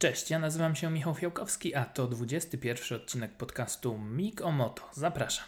[0.00, 4.82] Cześć, ja nazywam się Michał Fiałkowski, a to 21 odcinek podcastu Mig o Moto.
[4.92, 5.46] Zapraszam.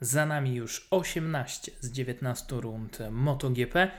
[0.00, 3.90] Za nami już 18 z 19 rund MotoGP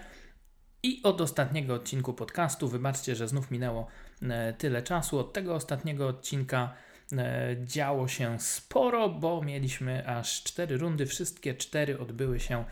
[0.84, 3.88] i od ostatniego odcinku podcastu, wybaczcie, że znów minęło
[4.22, 6.74] e, tyle czasu, od tego ostatniego odcinka
[7.12, 12.66] e, działo się sporo, bo mieliśmy aż 4 rundy, wszystkie 4 odbyły się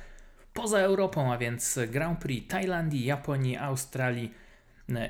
[0.53, 4.44] poza Europą, a więc Grand Prix Tajlandii, Japonii, Australii,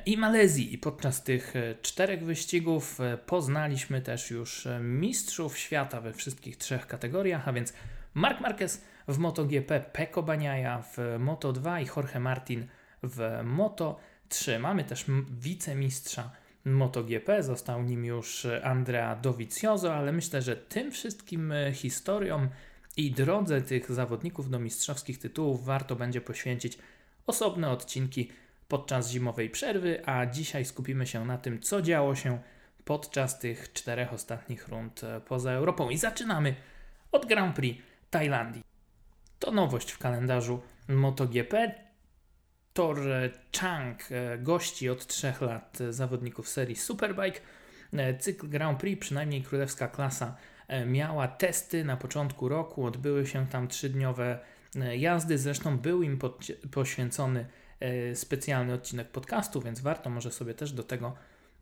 [0.05, 0.73] i Malezji.
[0.73, 6.57] I podczas tych e, czterech wyścigów e, poznaliśmy też już e, mistrzów świata we wszystkich
[6.57, 7.73] trzech kategoriach, a więc
[8.13, 12.67] Marc Marquez w MotoGP, Peko Baniaja w Moto2 i Jorge Martin
[13.03, 14.59] w Moto3.
[14.59, 15.05] Mamy też
[15.39, 16.31] wicemistrza
[16.66, 22.49] MotoGP, został nim już Andrea Dovizioso, ale myślę, że tym wszystkim historiom
[22.97, 26.77] i drodze tych zawodników do mistrzowskich tytułów warto będzie poświęcić
[27.27, 28.30] osobne odcinki
[28.67, 32.39] podczas zimowej przerwy, a dzisiaj skupimy się na tym, co działo się
[32.85, 35.89] podczas tych czterech ostatnich rund e, poza Europą.
[35.89, 36.55] I zaczynamy
[37.11, 38.63] od Grand Prix Tajlandii.
[39.39, 41.75] To nowość w kalendarzu MotoGP.
[42.73, 42.99] Tor
[43.59, 47.39] Chang e, gości od trzech lat zawodników serii Superbike.
[47.94, 50.35] E, cykl Grand Prix, przynajmniej królewska klasa,
[50.85, 52.85] miała testy na początku roku.
[52.85, 54.39] Odbyły się tam trzydniowe
[54.97, 55.38] jazdy.
[55.38, 56.19] Zresztą był im
[56.72, 57.45] poświęcony
[58.14, 61.14] specjalny odcinek podcastu, więc warto może sobie też do tego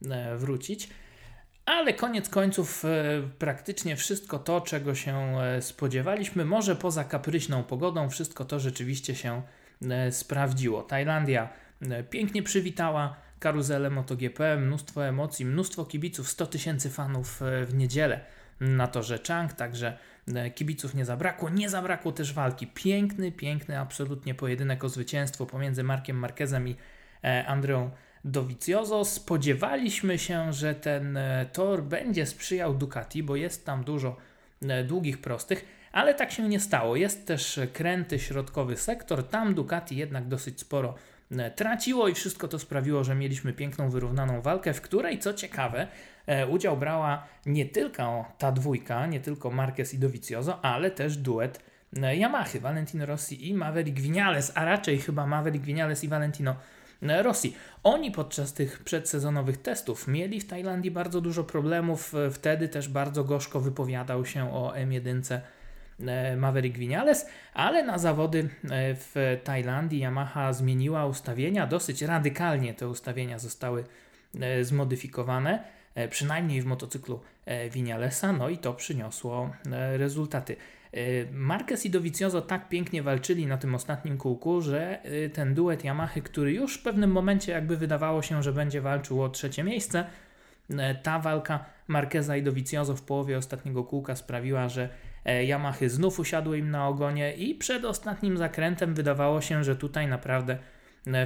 [0.10, 0.90] e, wrócić.
[1.66, 2.90] Ale koniec końców e,
[3.40, 9.42] praktycznie wszystko to, czego się spodziewaliśmy, może poza kapryśną pogodą, wszystko to rzeczywiście się
[10.12, 10.84] sprawdziło.
[10.84, 11.50] Tajlandia
[12.10, 18.20] pięknie przywitała karuzelę MotoGP, mnóstwo emocji, mnóstwo kibiców, 100 tysięcy fanów w niedzielę
[18.60, 19.98] na torze Chang, także
[20.36, 21.50] E, kibiców nie zabrakło.
[21.50, 22.68] Nie zabrakło też walki.
[22.68, 26.76] Piękny, piękny, absolutnie pojedynek o zwycięstwo pomiędzy Markiem Marquezem i
[27.24, 27.92] e, Andreą
[28.26, 29.06] Dovizioso.
[29.06, 34.18] Spodziewaliśmy się, że ten e, tor będzie sprzyjał Ducati, bo jest tam dużo
[34.88, 36.96] długich, prostych, ale tak się nie stało.
[36.96, 39.28] Jest też kręty środkowy sektor.
[39.28, 40.96] Tam Ducati jednak dosyć sporo
[41.56, 45.88] traciło i wszystko to sprawiło, że mieliśmy piękną, wyrównaną walkę, w której, co ciekawe,
[46.50, 51.60] udział brała nie tylko ta dwójka, nie tylko Marquez i Dovizioso, ale też duet
[52.02, 56.56] e, Yamaha, Valentino Rossi i Maverick Vinales, a raczej chyba Maverick Vinales i Valentino
[57.02, 57.56] e, Rossi.
[57.84, 63.60] Oni podczas tych przedsezonowych testów mieli w Tajlandii bardzo dużo problemów, wtedy też bardzo gorzko
[63.60, 65.40] wypowiadał się o M1
[66.38, 68.50] Maverick Vinales, ale na zawody
[68.96, 73.84] w Tajlandii Yamaha zmieniła ustawienia, dosyć radykalnie te ustawienia zostały
[74.62, 75.64] zmodyfikowane.
[75.96, 80.56] E, przynajmniej w motocyklu e, Vinalesa, no i to przyniosło e, rezultaty.
[81.32, 85.00] Marquez i Dovizioso tak pięknie walczyli na tym ostatnim kółku, że
[85.34, 89.30] ten duet Yamaha, który już w pewnym momencie jakby wydawało się, że będzie walczył o
[89.30, 90.06] trzecie miejsce,
[91.04, 94.90] ta walka Marqueza i Dovizioso w połowie ostatniego kółka sprawiła, że
[95.26, 100.58] Yamaha znów usiadły im na ogonie i przed ostatnim zakrętem wydawało się, że tutaj naprawdę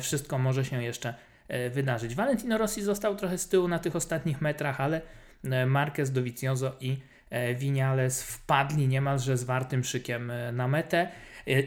[0.02, 1.14] wszystko może się jeszcze
[1.70, 2.16] wydarzyć.
[2.16, 5.02] Valentino Rossi został trochę z tyłu na tych ostatnich metrach, ale
[5.44, 6.98] e, Marquez, Dovizioso i
[7.30, 11.08] e, Vinales wpadli niemalże zwartym szykiem na metę.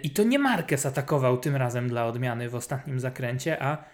[0.03, 3.85] I to nie Marquez atakował tym razem dla odmiany w ostatnim zakręcie, a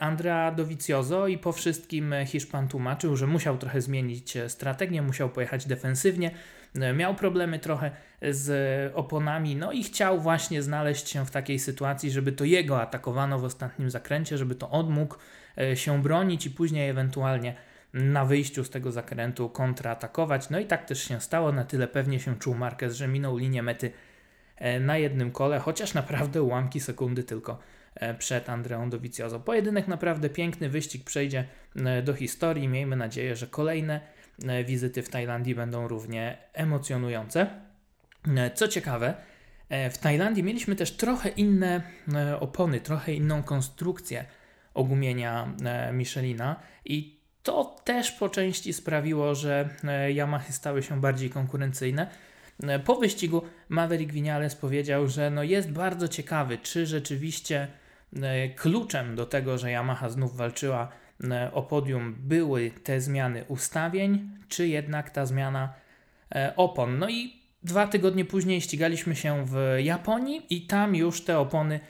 [0.00, 6.30] Andrea Dovizioso i po wszystkim Hiszpan tłumaczył, że musiał trochę zmienić strategię, musiał pojechać defensywnie,
[6.94, 7.90] miał problemy trochę
[8.22, 13.38] z oponami, no i chciał właśnie znaleźć się w takiej sytuacji, żeby to jego atakowano
[13.38, 15.16] w ostatnim zakręcie, żeby to on mógł
[15.58, 17.54] e, się bronić i później ewentualnie
[17.94, 20.50] na wyjściu z tego zakrętu kontratakować.
[20.50, 23.62] No i tak też się stało, na tyle pewnie się czuł Marquez, że minął linię
[23.62, 23.90] mety
[24.56, 27.58] e, na jednym kole, chociaż naprawdę ułamki sekundy tylko
[27.94, 29.40] e, przed Andreą Dovizioso.
[29.40, 31.44] Pojedynek naprawdę piękny, wyścig przejdzie
[32.04, 32.68] do historii.
[32.68, 34.00] Miejmy nadzieję, że kolejne
[34.64, 37.66] wizyty w Tajlandii będą równie emocjonujące.
[38.36, 39.14] E, co ciekawe,
[39.68, 41.82] e, w Tajlandii mieliśmy też trochę inne
[42.14, 44.24] e, opony, trochę inną konstrukcję
[44.74, 45.54] ogumienia
[45.92, 49.68] Michelina i to też po części sprawiło, że
[50.08, 52.06] Yamaha stały się bardziej konkurencyjne.
[52.84, 57.68] Po wyścigu Maverick Vinales powiedział, że no jest bardzo ciekawy, czy rzeczywiście
[58.56, 60.88] kluczem do tego, że Yamaha znów walczyła
[61.52, 65.74] o podium, były te zmiany ustawień, czy jednak ta zmiana
[66.56, 66.98] opon.
[66.98, 71.80] No i Dwa tygodnie później ścigaliśmy się w Japonii i tam już te opony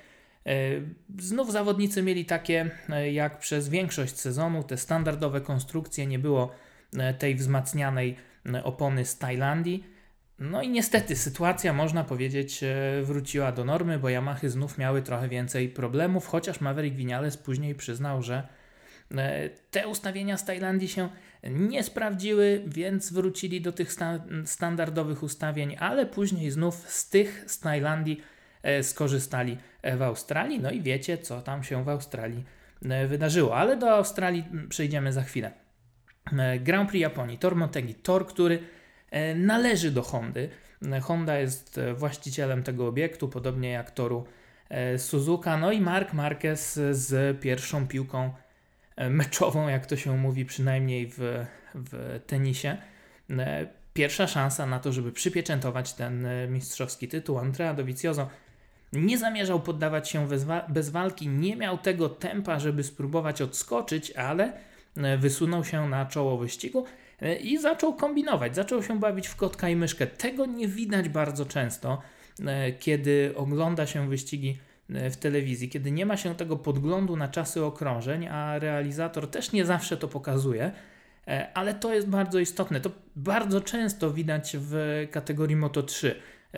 [0.46, 0.52] e,
[1.18, 6.50] Znów zawodnicy mieli takie e, jak przez większość sezonu, te standardowe konstrukcje, nie było
[6.96, 8.16] e, tej wzmacnianej
[8.64, 9.84] opony z Tajlandii.
[10.38, 12.60] No i niestety sytuacja, można powiedzieć,
[13.02, 18.22] wróciła do normy, bo Yamahy znów miały trochę więcej problemów, chociaż Maverick Vinales później przyznał,
[18.22, 18.48] że
[19.70, 21.08] Te ustawienia z Tajlandii się
[21.50, 27.60] nie sprawdziły, więc wrócili do tych sta standardowych ustawień, ale później znów z tych z
[27.60, 28.20] Tajlandii
[28.82, 29.58] skorzystali
[29.96, 30.60] w Australii.
[30.60, 32.44] No i wiecie, co tam się w Australii
[33.08, 35.52] wydarzyło, ale do Australii przejdziemy za chwilę.
[36.60, 38.58] Grand Prix Japonii, Tor Motegi, tor, który
[39.34, 40.48] należy do Hondy.
[41.02, 44.26] Honda jest właścicielem tego obiektu, podobnie jak toru
[44.68, 48.32] E, Suzuka, no i Mark Marquez z pierwszą piłką e,
[49.10, 52.76] meczową, jak to się mówi, przynajmniej w, w tenisie.
[53.30, 57.38] E, pierwsza szansa na to, żeby przypieczętować ten mistrzowski tytuł.
[57.38, 58.28] Andrea Dovizioso
[58.92, 60.28] nie zamierzał poddawać się
[60.68, 64.52] bez, walki, nie miał tego tempa, żeby spróbować odskoczyć, ale
[65.18, 66.84] wysunął się na czoło wyścigu
[67.40, 70.06] i zaczął kombinować, zaczął się bawić w kotka i myszkę.
[70.06, 72.02] Tego nie widać bardzo często
[72.44, 77.28] E, kiedy ogląda się wyścigi e, w telewizji, kiedy nie ma się tego podglądu na
[77.28, 80.72] czasy okrążeń, a realizator też nie zawsze to pokazuje,
[81.28, 82.80] e, ale to jest bardzo istotne.
[82.80, 86.14] To bardzo często widać w kategorii Moto 3.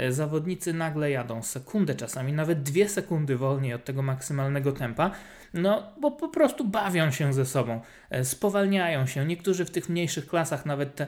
[0.09, 5.11] Zawodnicy nagle jadą sekundę, czasami nawet dwie sekundy wolniej od tego maksymalnego tempa,
[5.55, 7.81] no bo po prostu bawią się ze sobą,
[8.23, 9.25] spowalniają się.
[9.25, 11.07] Niektórzy w tych mniejszych klasach nawet te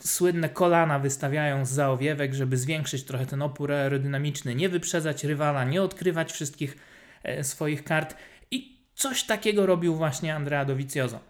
[0.00, 5.82] słynne kolana wystawiają z zaowiewek, żeby zwiększyć trochę ten opór aerodynamiczny, nie wyprzedzać rywala, nie
[5.82, 6.76] odkrywać wszystkich
[7.22, 8.16] e, swoich kart.
[8.50, 11.20] I coś takiego robił właśnie Andrea Dovizioso.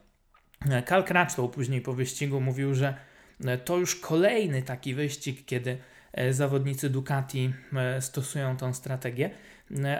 [0.86, 2.94] Karl e, Crutchlow później po wyścigu mówił, że
[3.44, 5.78] e, to już kolejny taki wyścig, kiedy
[6.30, 7.52] zawodnicy Ducati
[8.00, 9.30] stosują tą strategię.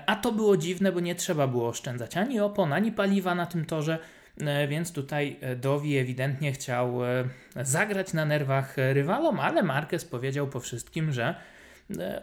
[0.07, 3.65] A to było dziwne, bo nie trzeba było oszczędzać ani opon, ani paliwa na tym
[3.65, 3.99] torze.
[4.41, 7.25] E, więc tutaj e, Dowi ewidentnie chciał e,
[7.57, 11.35] zagrać na nerwach rywalom, ale Marquez powiedział po wszystkim, że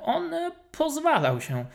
[0.02, 0.32] on
[0.72, 1.66] pozwalał się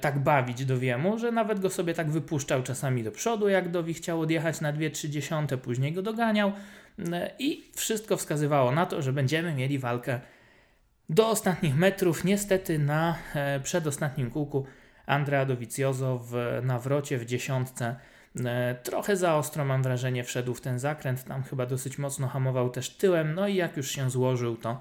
[0.00, 4.20] tak bawić Dowiemu, że nawet go sobie tak wypuszczał czasami do przodu, jak Dowi chciał
[4.20, 6.52] odjechać na 2,3, później go doganiał
[7.38, 10.20] i wszystko wskazywało na to, że będziemy mieli walkę
[11.08, 12.24] do ostatnich metrów.
[12.24, 13.18] Niestety na
[13.62, 14.66] przedostatnim kółku
[15.06, 17.96] Andrea Dovizioso w nawrocie w dziesiątce
[18.82, 21.24] trochę za ostro, mam wrażenie, wszedł w ten zakręt.
[21.24, 23.34] Tam chyba dosyć mocno hamował też tyłem.
[23.34, 24.80] No i jak już się złożył, to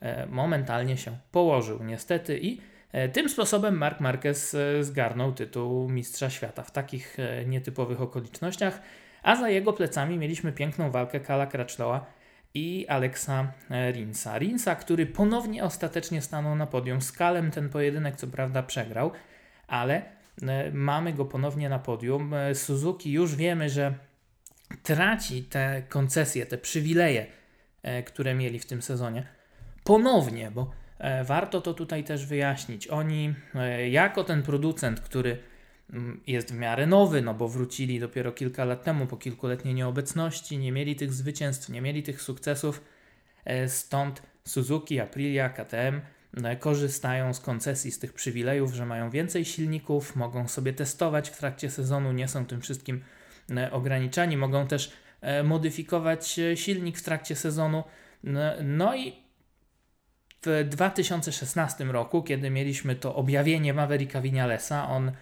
[0.00, 2.38] e, momentalnie się położył, niestety.
[2.38, 2.60] I
[2.92, 7.16] e, tym sposobem Mark Marquez zgarnął tytuł Mistrza Świata w takich
[7.46, 8.80] nietypowych okolicznościach.
[9.22, 12.06] A za jego plecami mieliśmy piękną walkę Kala Crutchlowa
[12.54, 13.52] i Alexa
[13.92, 14.38] Rinsa.
[14.38, 17.02] Rinsa, który ponownie ostatecznie stanął na podium.
[17.02, 19.10] Z Kalem ten pojedynek co prawda przegrał,
[19.68, 20.21] ale E,
[20.72, 22.34] mamy go ponownie na podium.
[22.34, 23.94] E, Suzuki już wiemy, że
[24.82, 27.26] traci te koncesje, te przywileje,
[27.82, 29.26] e, które mieli w tym sezonie.
[29.84, 30.70] Ponownie, bo
[31.24, 32.88] warto to tutaj też wyjaśnić.
[32.88, 33.34] Oni,
[33.90, 35.38] jako ten producent, który
[35.92, 40.58] mm, jest w miarę nowy, no bo wrócili dopiero kilka lat temu po kilkuletniej nieobecności,
[40.58, 42.84] nie mieli tych zwycięstw, nie mieli tych sukcesów,
[43.66, 46.21] stąd Suzuki, Aprilia, KTM E,
[46.60, 51.70] korzystają z koncesji, z tych przywilejów, że mają więcej silników, mogą sobie testować w trakcie
[51.70, 53.04] sezonu, nie są tym wszystkim
[53.56, 57.84] e, ograniczani, mogą też e, modyfikować silnik w trakcie sezonu.
[58.64, 59.12] No i
[60.46, 65.12] w 2016 roku, kiedy mieliśmy to objawienie Mavericka Vinalesa, on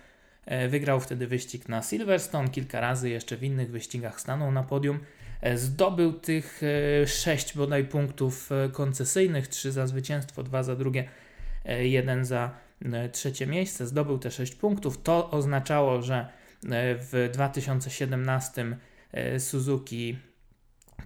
[0.68, 5.00] wygrał wtedy wyścig na Silverstone, kilka razy jeszcze w innych wyścigach stanął na podium.
[5.42, 6.60] E, zdobył tych
[7.02, 11.08] e, sześć bodaj punktów e, koncesyjnych, trzy za zwycięstwo, dwa za drugie,
[11.81, 12.50] jeden za
[13.12, 13.86] trzecie miejsce.
[13.86, 15.03] Zdobył te sześć punktów.
[15.03, 16.26] To oznaczało, że
[17.12, 18.76] w 2017
[19.38, 20.19] Suzuki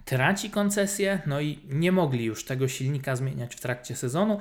[0.05, 4.39] traci koncesję, no i nie mogli już tego silnika zmieniać w trakcie sezonu.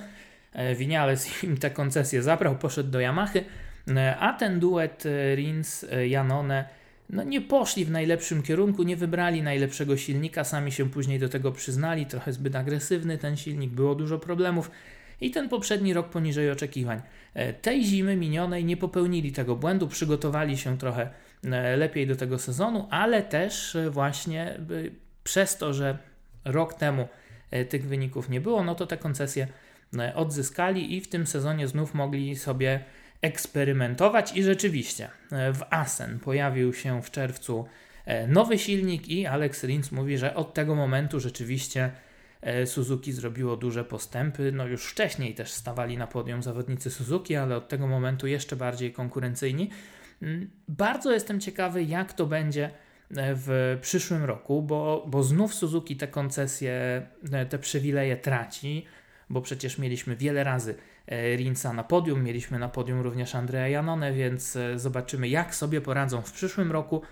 [0.76, 3.44] Vinales im te koncesje zabrał, poszedł do Yamahy,
[4.18, 5.04] a ten duet
[5.36, 6.64] Rins-Janone
[7.10, 11.52] no nie poszli w najlepszym kierunku, nie wybrali najlepszego silnika, sami się później do tego
[11.52, 14.70] przyznali, trochę zbyt agresywny ten silnik, było dużo problemów
[15.20, 17.02] i ten poprzedni rok poniżej oczekiwań.
[17.34, 21.10] E, tej zimy minionej nie popełnili tego błędu, przygotowali się trochę
[21.44, 24.60] e, lepiej do tego sezonu, ale też e, właśnie
[25.24, 25.98] przez to, że
[26.44, 27.08] rok temu
[27.68, 29.46] tych wyników nie było, no to te koncesje
[30.14, 32.84] odzyskali i w tym sezonie znów mogli sobie
[33.24, 37.66] eksperymentować i rzeczywiście e, w Asen pojawił się w czerwcu
[38.04, 41.90] e, nowy silnik i Alex Rins mówi, że od tego momentu rzeczywiście
[42.40, 44.52] e, Suzuki zrobiło duże postępy.
[44.52, 48.92] No już wcześniej też stawali na podium zawodnicy Suzuki, ale od tego momentu jeszcze bardziej
[48.92, 49.70] konkurencyjni.
[50.22, 52.70] Mm, bardzo jestem ciekawy, jak to będzie
[53.16, 57.06] w przyszłym roku, bo, bo znów Suzuki te koncesje,
[57.48, 58.86] te przywileje traci,
[59.30, 60.74] bo przecież mieliśmy wiele razy
[61.06, 62.22] E, Rinsa na podium.
[62.22, 67.02] Mieliśmy na podium również Andrea Janone, więc e, zobaczymy, jak sobie poradzą w przyszłym roku.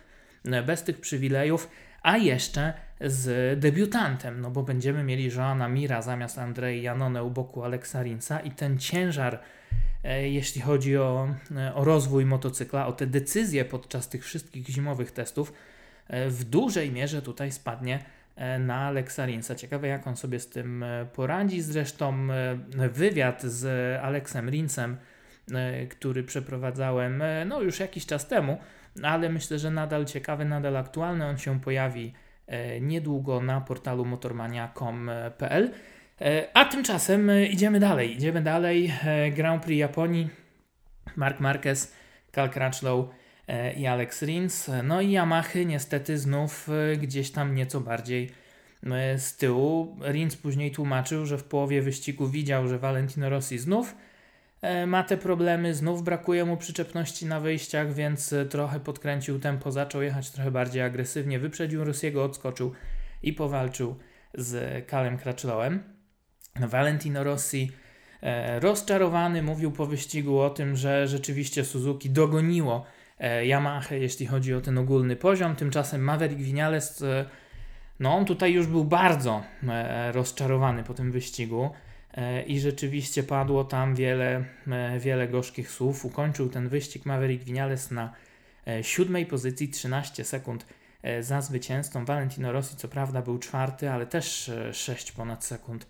[0.66, 1.69] bez tych przywilejów,
[2.02, 7.64] a jeszcze z debiutantem, no bo będziemy mieli Joana Mira zamiast Andrei Janone u boku
[7.64, 9.40] Aleksa Rinsa i ten ciężar,
[10.04, 15.11] e, jeśli chodzi o, e, o rozwój motocykla, o te decyzje podczas tych wszystkich zimowych
[15.11, 15.52] testów,
[16.09, 18.04] e, w dużej mierze tutaj spadnie
[18.59, 19.55] na Aleksa Rinsa.
[19.55, 21.62] Ciekawe, jak on sobie z tym poradzi.
[21.62, 22.29] Zresztą
[22.93, 23.67] wywiad z
[24.03, 24.97] Aleksem Rinsem,
[25.91, 28.59] który przeprowadzałem no, już jakiś czas temu,
[29.03, 31.27] ale myślę, że nadal ciekawy, nadal aktualny.
[31.27, 32.12] On się pojawi
[32.47, 35.71] e, niedługo na portalu motormania.com.pl.
[36.21, 38.17] E, a tymczasem e, idziemy dalej.
[38.17, 38.93] Idziemy dalej.
[39.37, 40.31] Grand Prix Japonii.
[41.17, 41.97] Mark Marquez,
[42.33, 43.09] Cal Crutchlow
[43.76, 44.70] i Alex Rins.
[44.84, 46.68] No i Yamaha niestety znów
[46.99, 48.30] gdzieś tam nieco bardziej
[49.16, 49.96] z tyłu.
[50.02, 53.94] Rins później tłumaczył, że w połowie wyścigu widział, że Valentino Rossi znów
[54.62, 59.72] E, ma te problemy, znów brakuje mu przyczepności na wyjściach, więc e, trochę podkręcił tempo,
[59.72, 62.72] zaczął jechać trochę bardziej agresywnie, wyprzedził Rosjego, odskoczył
[63.22, 63.96] i powalczył
[64.34, 65.82] z Kalem Crutchlowem.
[66.56, 67.72] Valentino Rossi
[68.22, 72.87] e, rozczarowany mówił po wyścigu o tym, że rzeczywiście Suzuki dogoniło
[73.43, 75.57] Yamaha, jeśli chodzi o ten ogólny poziom.
[75.57, 77.05] Tymczasem Maverick Vinales,
[78.00, 79.43] no on tutaj już był bardzo
[80.12, 81.71] rozczarowany po tym wyścigu.
[82.14, 86.05] E, i rzeczywiście padło tam wiele, e, wiele gorzkich słów.
[86.05, 88.12] Ukończył ten wyścig Maverick Vinales na
[88.67, 90.67] e, siódmej pozycji, 13 sekund
[91.21, 92.05] za zwycięzcą.
[92.05, 95.87] Valentino Rossi co prawda był czwarty, ale też 6 ponad sekund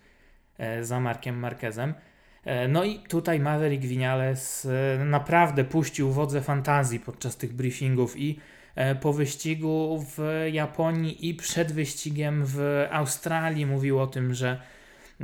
[0.82, 1.94] za Markiem Marquezem.
[2.68, 4.68] No i tutaj Maverick Vinales
[5.04, 8.38] naprawdę puścił wodze fantazji podczas tych briefingów i
[9.00, 14.60] po wyścigu w Japonii i przed wyścigiem w Australii mówił o tym, że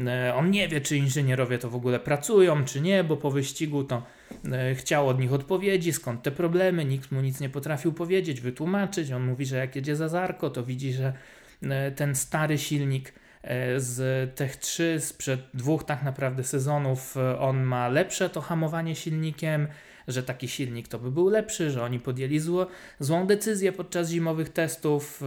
[0.07, 3.85] E, on nie wie, czy inżynierowie to w ogóle pracują, czy nie, bo po wyścigu
[3.85, 4.03] to
[4.53, 9.13] e, chciał od nich odpowiedzi, skąd te problemy, nikt mu nic nie potrafił powiedzieć, wytłumaczyć.
[9.13, 11.13] On mówi, że jak jedzie za Zarko, to widzi, że
[11.63, 13.13] e, ten stary silnik
[13.77, 19.69] z Tech 3 sprzed dwóch tak naprawdę sezonów, on ma lepsze to hamowanie silnikiem,
[20.09, 22.67] że taki silnik to by był lepszy, że oni podjęli zło,
[23.01, 25.23] złą decyzję podczas zimowych testów,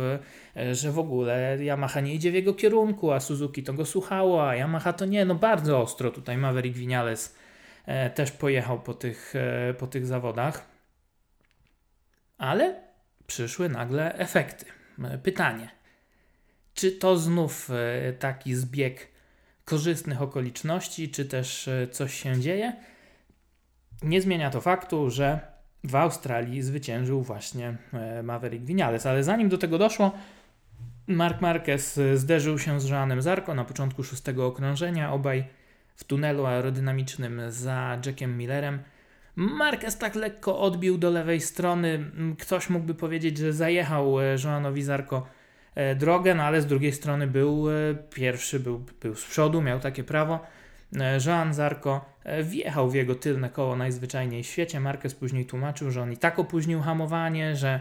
[0.56, 4.50] e, że w ogóle Yamaha nie idzie w jego kierunku, a Suzuki to go słuchało,
[4.50, 5.26] a Yamaha to nie.
[5.26, 7.36] No bardzo ostro tutaj Maverick Vinales
[7.86, 10.66] e, też pojechał po tych, e, po tych zawodach.
[12.38, 12.82] Ale
[13.28, 14.66] przyszły nagle efekty.
[15.24, 15.70] Pytanie,
[16.82, 17.70] czy to znów
[18.20, 19.08] taki zbieg
[19.66, 22.74] korzystnych okoliczności, czy też coś się dzieje?
[24.04, 25.40] Nie zmienia to faktu, że
[25.84, 30.12] w Australii zwyciężył właśnie e, Maverick Vinales, ale zanim do tego doszło,
[31.08, 35.46] Mark Marquez e, zderzył się z Joanem Zarko na początku szóstego okrążenia, obaj
[35.96, 38.80] w tunelu aerodynamicznym za Jackiem Millerem.
[39.36, 42.12] Marquez tak lekko odbił do lewej strony.
[42.40, 45.28] Ktoś mógłby powiedzieć, że zajechał e, Joanowi Zarko
[45.96, 47.66] drogę, no ale z drugiej strony był
[48.14, 50.40] pierwszy, był, był z przodu, miał takie prawo.
[51.26, 54.80] Joan Zarko E, wjechał w jego tylne koło najzwyczajniej w świecie.
[54.80, 57.80] Marquez później tłumaczył, że on i tak opóźnił hamowanie, że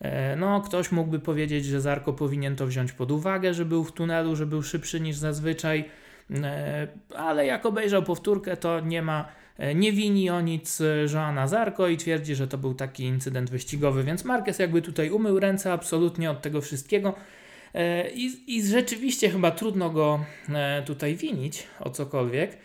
[0.00, 3.92] e, no, ktoś mógłby powiedzieć, że Zarko powinien to wziąć pod uwagę, że był w
[3.92, 5.84] tunelu, że był szybszy niż zazwyczaj,
[6.30, 9.28] e, ale jak obejrzał powtórkę, to nie ma,
[9.74, 10.82] nie wini o nic
[11.14, 15.40] Joana Zarko i twierdzi, że to był taki incydent wyścigowy, więc Marquez jakby tutaj umył
[15.40, 17.14] ręce absolutnie od tego wszystkiego.
[18.14, 20.24] I, I rzeczywiście chyba trudno go
[20.86, 22.58] tutaj winić o cokolwiek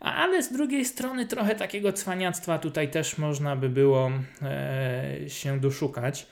[0.00, 4.10] ale z drugiej strony trochę takiego cwaniactwa tutaj też można by było
[4.42, 6.26] e, się doszukać,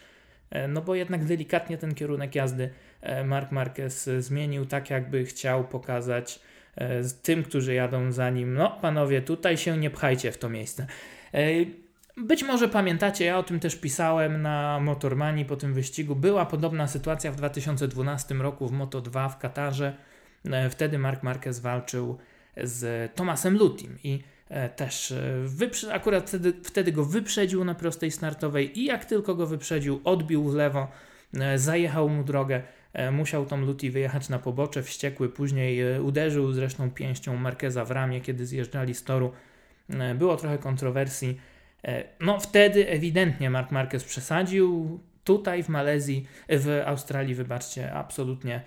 [0.50, 5.65] e, no bo jednak delikatnie ten kierunek jazdy e, Mark Marquez zmienił tak, jakby chciał
[5.65, 6.41] pokazać
[6.78, 10.87] e, tym, którzy jadą za nim, no panowie, tutaj się nie pchajcie w to miejsce.
[11.35, 11.40] E,
[12.16, 16.16] być może pamiętacie, ja o tym też pisałem na Motormanii po tym wyścigu.
[16.16, 19.97] Była podobna sytuacja w 2012 roku w Moto2 w Katarze.
[20.50, 22.18] E, wtedy Mark Marquez walczył
[22.56, 24.23] z Tomasem Lutim i
[24.76, 25.12] też
[25.90, 30.44] e, akurat wtedy, wtedy go wyprzedził na prostej startowej i jak tylko go wyprzedził, odbił
[30.44, 30.88] w lewo,
[31.56, 32.62] zajechał mu drogę,
[33.12, 38.47] musiał Tom Luti wyjechać na pobocze, wściekły, później uderzył zresztą pięścią Markeza w ramię, kiedy
[38.47, 39.33] zjeżdżali z toru.
[40.14, 41.40] Było trochę kontrowersji.
[42.21, 45.00] No wtedy ewidentnie Mark Marquez przesadził.
[45.25, 48.61] Tutaj w Malezji, w Australii, wybaczcie, absolutnie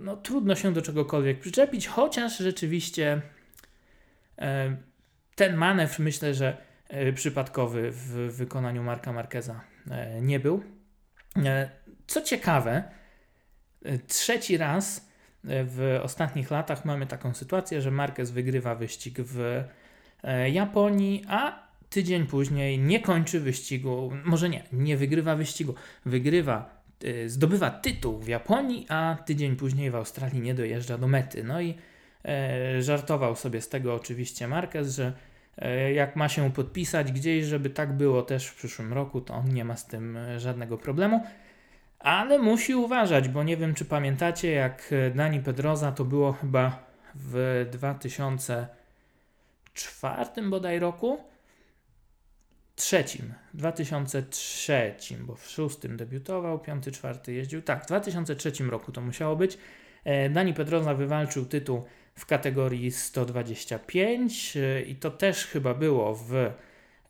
[0.00, 3.22] no, trudno się do czegokolwiek przyczepić, chociaż rzeczywiście
[5.34, 6.56] ten manewr myślę, że
[6.88, 10.62] e, przypadkowy w wykonaniu Marka Marqueza e, nie był.
[12.08, 12.82] E, co ciekawe,
[14.06, 15.08] trzeci raz
[15.44, 19.64] w ostatnich latach mamy taką sytuację, że Marquez wygrywa wyścig w
[20.52, 25.74] Japonii, a tydzień później nie kończy wyścigu, może nie, nie wygrywa wyścigu,
[26.06, 26.82] wygrywa,
[27.26, 31.44] zdobywa tytuł w Japonii, a tydzień później w Australii nie dojeżdża do mety.
[31.44, 31.74] No i
[32.80, 35.12] żartował sobie z tego oczywiście Marquez, że
[35.94, 39.64] jak ma się podpisać gdzieś, żeby tak było też w przyszłym roku, to on nie
[39.64, 41.26] ma z tym żadnego problemu.
[41.98, 47.66] Ale musi uważać, bo nie wiem, czy pamiętacie, jak Dani Pedroza to było chyba w
[47.72, 51.18] 2004 bodaj roku.
[52.76, 57.62] Trzecim, 2003, bo w szóstym debiutował, piąty, czwarty jeździł.
[57.62, 59.58] Tak, w 2003 roku to musiało być.
[60.04, 66.50] E, Dani Pedroza wywalczył tytuł w kategorii 125 e, i to też chyba było w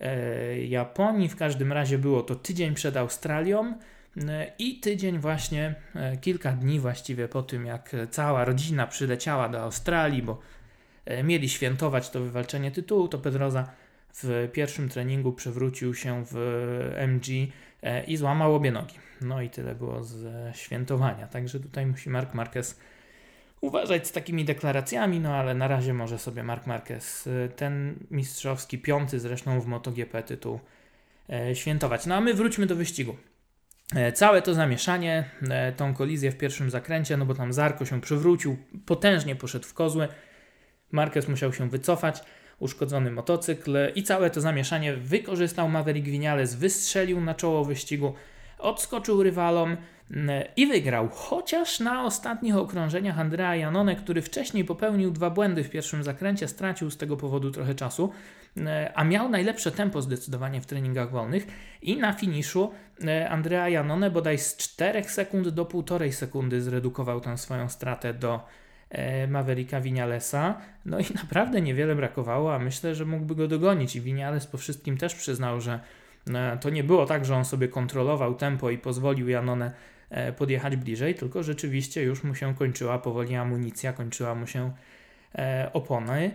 [0.00, 1.28] e, Japonii.
[1.28, 3.78] W każdym razie było to tydzień przed Australią.
[4.58, 10.22] I tydzień właśnie, e, kilka dni właściwie po tym, jak cała rodzina przyleciała do Australii,
[10.22, 10.38] bo
[11.04, 13.70] e, mieli świętować to wywalczenie tytułu, to Pedroza
[14.22, 16.36] w pierwszym treningu przewrócił się w
[16.96, 17.26] MG
[17.82, 18.94] e, i złamał obie nogi.
[19.20, 21.26] No i tyle było z świętowania.
[21.26, 22.80] Także tutaj musi Mark Marquez
[23.60, 29.20] uważać z takimi deklaracjami, no ale na razie może sobie Mark Marquez ten mistrzowski, piąty
[29.20, 30.60] zresztą w MotoGP tytuł
[31.54, 32.06] świętować.
[32.06, 33.16] No a my wróćmy do wyścigu.
[33.94, 38.00] E, całe to zamieszanie, e, tą kolizję w pierwszym zakręcie, no bo tam Zarko się
[38.00, 40.08] przywrócił, potężnie poszedł w kozły,
[40.92, 42.22] Marquez musiał się wycofać,
[42.58, 48.14] uszkodzony motocykl i całe to zamieszanie wykorzystał Maverick Vinales, wystrzelił na czoło wyścigu,
[48.58, 49.76] odskoczył rywalom
[50.10, 51.08] mm, i wygrał.
[51.08, 56.90] Chociaż na ostatnich okrążeniach Andrea Janone, który wcześniej popełnił dwa błędy w pierwszym zakręcie, stracił
[56.90, 58.12] z tego powodu trochę czasu,
[58.56, 61.46] mm, a miał najlepsze tempo zdecydowanie w treningach wolnych
[61.82, 67.38] i na finiszu mm, Andrea Janone bodaj z 4 sekund do 1,5 sekundy zredukował tę
[67.38, 68.40] swoją stratę do
[69.28, 70.60] Mavericka Vinalesa.
[70.84, 74.96] No i naprawdę niewiele brakowało, a myślę, że mógłby go dogonić i Vinales po wszystkim
[74.96, 75.80] też przyznał, że
[76.60, 79.72] to nie było tak, że on sobie kontrolował tempo i pozwolił Janone
[80.10, 84.72] e, podjechać bliżej, tylko rzeczywiście już mu się kończyła powoli amunicja, kończyła mu się
[85.34, 86.30] e, opony.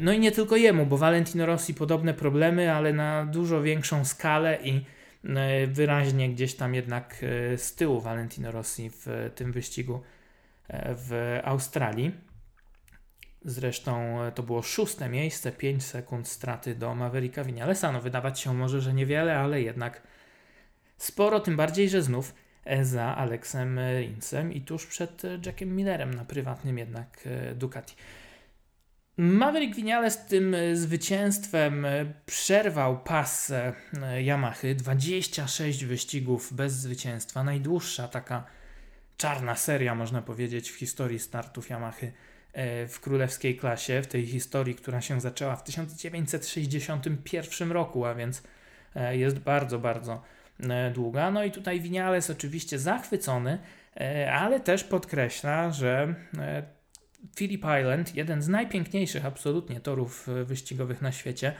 [0.00, 4.58] No i nie tylko jemu, bo Valentino Rossi podobne problemy, ale na dużo większą skalę
[4.64, 4.84] i
[5.68, 7.16] wyraźnie gdzieś tam jednak
[7.56, 10.00] z tyłu Valentino Rossi w tym wyścigu
[10.70, 12.12] w Australii.
[13.44, 17.92] Zresztą e, to było szóste miejsce, 5 sekund straty do Mavericka Vinalesa.
[17.92, 20.02] No wydawać się może, że niewiele, ale jednak
[20.96, 26.14] sporo, tym bardziej, że znów e, za Alexem Rinsem i tuż przed e, Jackiem Millerem
[26.14, 27.94] na prywatnym jednak Ducati.
[29.16, 31.86] Maverick Vinales tym zwycięstwem
[32.26, 33.52] przerwał pas
[34.18, 34.74] Yamahy.
[34.74, 37.44] 26 wyścigów bez zwycięstwa.
[37.44, 38.44] Najdłuższa taka
[39.16, 42.12] czarna seria, można powiedzieć, w historii startów Yamahy
[42.88, 48.42] w królewskiej klasie, w tej historii, która się zaczęła w 1961 roku, a więc
[48.94, 50.22] e, jest bardzo, bardzo
[50.60, 51.30] e, długa.
[51.30, 53.58] No i tutaj Winiales oczywiście zachwycony,
[54.32, 56.14] ale też podkreśla, że
[57.36, 61.52] Phillip Island, jeden z najpiękniejszych absolutnie torów wyścigowych na świecie,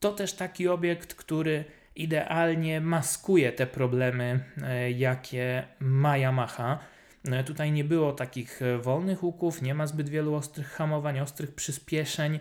[0.00, 1.64] to też taki obiekt, który
[1.96, 4.40] idealnie maskuje te problemy,
[4.96, 6.78] jakie ma Yamaha.
[7.28, 11.54] No, tutaj nie było takich e, wolnych łuków, nie ma zbyt wielu ostrych hamowań, ostrych
[11.54, 12.40] przyspieszeń.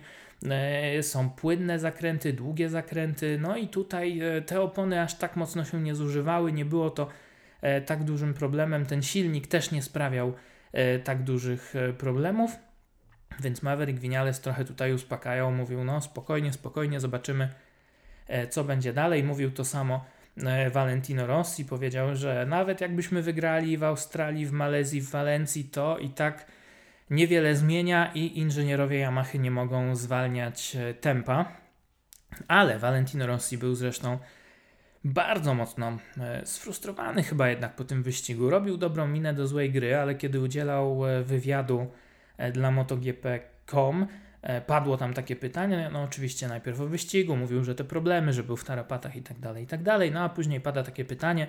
[0.49, 5.65] E, są płynne zakręty, długie zakręty, no i tutaj e, te opony aż tak mocno
[5.65, 7.07] się nie zużywały, nie było to
[7.85, 8.85] tak dużym problemem.
[8.85, 10.33] Ten silnik też nie sprawiał
[11.03, 12.51] tak dużych problemów,
[13.39, 17.49] więc Maverick Vinales trochę tutaj uspokajał, mówił: No, spokojnie, spokojnie, zobaczymy,
[18.49, 19.23] co będzie dalej.
[19.23, 20.16] Mówił to samo E,
[20.71, 26.09] Valentino Rossi powiedział, że nawet jakbyśmy wygrali w Australii, w Malezji, w Walencji, to i
[26.09, 26.45] tak
[27.09, 31.51] niewiele zmienia i inżynierowie Yamahy nie mogą zwalniać e, tempa.
[32.47, 34.19] Ale Valentino Rossi był zresztą
[35.03, 38.49] bardzo mocno e, sfrustrowany chyba jednak po tym wyścigu.
[38.49, 41.87] Robił dobrą minę do złej gry, ale kiedy udzielał wywiadu
[42.53, 44.26] dla MotoGP.com, E,
[44.67, 48.57] padło tam takie pytanie, no oczywiście najpierw o wyścigu, mówił, że te problemy, że był
[48.57, 51.47] w tarapatach i tak dalej, i tak dalej, no a później pada takie pytanie,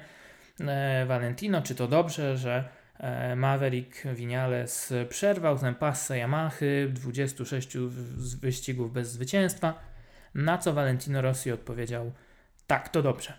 [0.60, 7.76] e, Valentino, czy to dobrze, że e, Maverick Vinales przerwał ten passę Yamahy, 26
[8.40, 9.78] wyścigów bez zwycięstwa,
[10.34, 12.12] na co Valentino Rossi odpowiedział,
[12.66, 13.32] tak, to dobrze.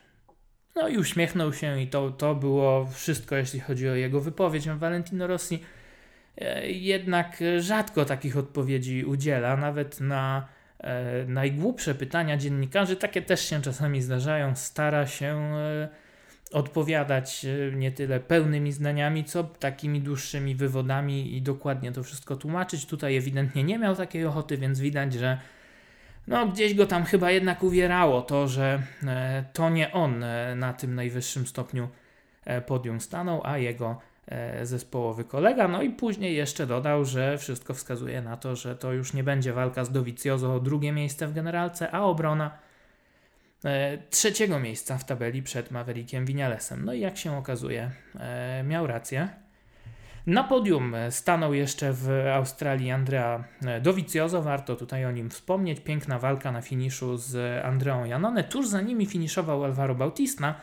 [0.76, 4.70] No i uśmiechnął się i to, to było wszystko, jeśli chodzi o jego wypowiedź.
[4.70, 5.60] Valentino Rossi E,
[6.64, 10.48] jednak rzadko takich odpowiedzi udziela, nawet na
[10.80, 15.90] e, najgłupsze pytania dziennikarzy, takie też się czasami zdarzają, stara się e,
[16.52, 22.86] odpowiadać nie tyle pełnymi zdaniami, co takimi dłuższymi wywodami i dokładnie to wszystko tłumaczyć.
[22.86, 25.38] Tutaj ewidentnie nie miał takiej ochoty, więc widać, że
[26.28, 28.82] no gdzieś go tam chyba jednak uwierało to, że
[29.54, 30.26] to nie on
[30.56, 31.90] na tym najwyższym stopniu
[32.66, 34.02] podium stanął, a jego
[34.64, 35.68] zespołowy kolega.
[35.68, 39.54] No i później jeszcze dodał, że wszystko wskazuje na to, że to już nie będzie
[39.54, 42.52] walka z Dovizioso o drugie miejsce w generalce, a obrona
[43.66, 46.86] E, trzeciego miejsca w tabeli przed Maverickiem Vinalesem.
[46.86, 49.30] No i jak się okazuje, e, miał rację.
[50.28, 53.44] Na podium stanął jeszcze w Australii Andrea
[53.82, 55.80] Dovizioso, warto tutaj o nim wspomnieć.
[55.80, 58.44] Piękna walka na finiszu z Andreą Janone.
[58.44, 60.56] Tuż za nimi finiszował Alvaro Bautista, e,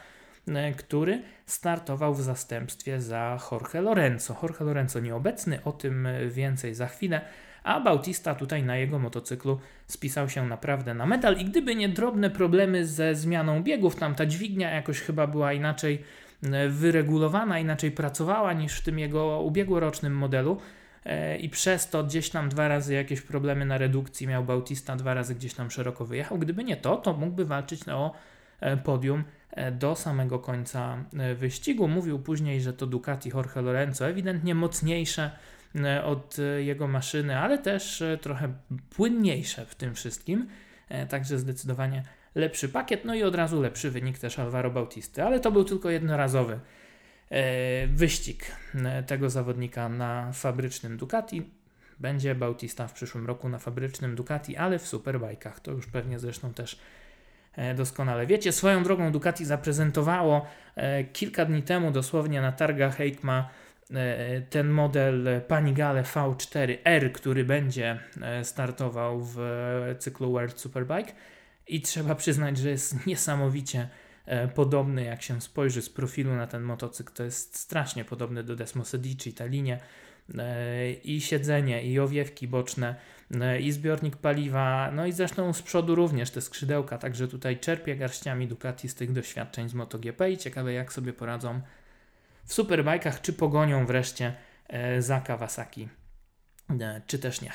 [0.77, 4.37] który startował w zastępstwie za Jorge Lorenzo.
[4.43, 7.21] Jorge Lorenzo nieobecny, o tym więcej za chwilę
[7.67, 12.31] a Bautista tutaj na jego motocyklu spisał się naprawdę na medal i gdyby nie drobne
[12.31, 16.03] problemy ze zmianą biegów, tam ta dźwignia jakoś chyba była inaczej
[16.43, 20.61] e, wyregulowana, inaczej pracowała niż w tym jego ubiegłorocznym modelu
[21.05, 25.15] e, i przez to gdzieś tam dwa razy jakieś problemy na redukcji miał Bautista, dwa
[25.15, 26.39] razy gdzieś tam szeroko wyjechał.
[26.39, 28.13] Gdyby nie to, to mógłby walczyć o
[28.61, 29.25] e, podium
[29.73, 31.05] do samego końca
[31.37, 31.89] wyścigu.
[31.89, 35.31] Mówił później, że to Ducati Jorge Lorenzo ewidentnie mocniejsze
[35.85, 38.55] E, od e, jego maszyny, ale też e, trochę
[38.91, 40.49] płynniejsze w tym wszystkim.
[41.09, 42.03] Także zdecydowanie
[42.35, 45.91] lepszy pakiet, no i od razu lepszy wynik też Alvaro Bautisty, ale to był tylko
[45.91, 46.61] jednorazowy
[47.89, 48.45] wyścig
[49.07, 51.51] tego zawodnika na fabrycznym Ducati.
[52.01, 55.61] Będzie Bautista w przyszłym roku na fabrycznym Ducati, ale w superbajkach.
[55.61, 56.79] To już pewnie zresztą też
[57.75, 58.27] doskonale.
[58.27, 58.53] Wiecie.
[58.53, 60.47] Swoją drogą Ducati zaprezentowało
[61.13, 63.49] kilka dni temu dosłownie na targach EICMA
[63.95, 69.39] E, ten model Panigale V4R, który będzie e, startował w
[69.99, 71.13] cyklu World Superbike.
[71.69, 73.89] I trzeba przyznać, że jest niesamowicie
[74.27, 78.57] e, podobny, jak się spojrzy z profilu na ten motocykl, to jest strasznie podobny do
[78.57, 79.79] Desmo Sedici, ta linia
[81.05, 82.95] i siedzenie, i owiewki boczne,
[83.61, 88.49] i zbiornik paliwa, no i zresztą z przodu również te skrzydełka, także tutaj czerpie garściami
[88.49, 91.61] Ducati z tych doświadczeń z MotoGP i ciekawe jak sobie poradzą
[92.45, 94.35] w superbajkach, czy pogonią wreszcie
[94.69, 95.89] e, za Kawasaki,
[96.81, 97.53] e, czy też nie.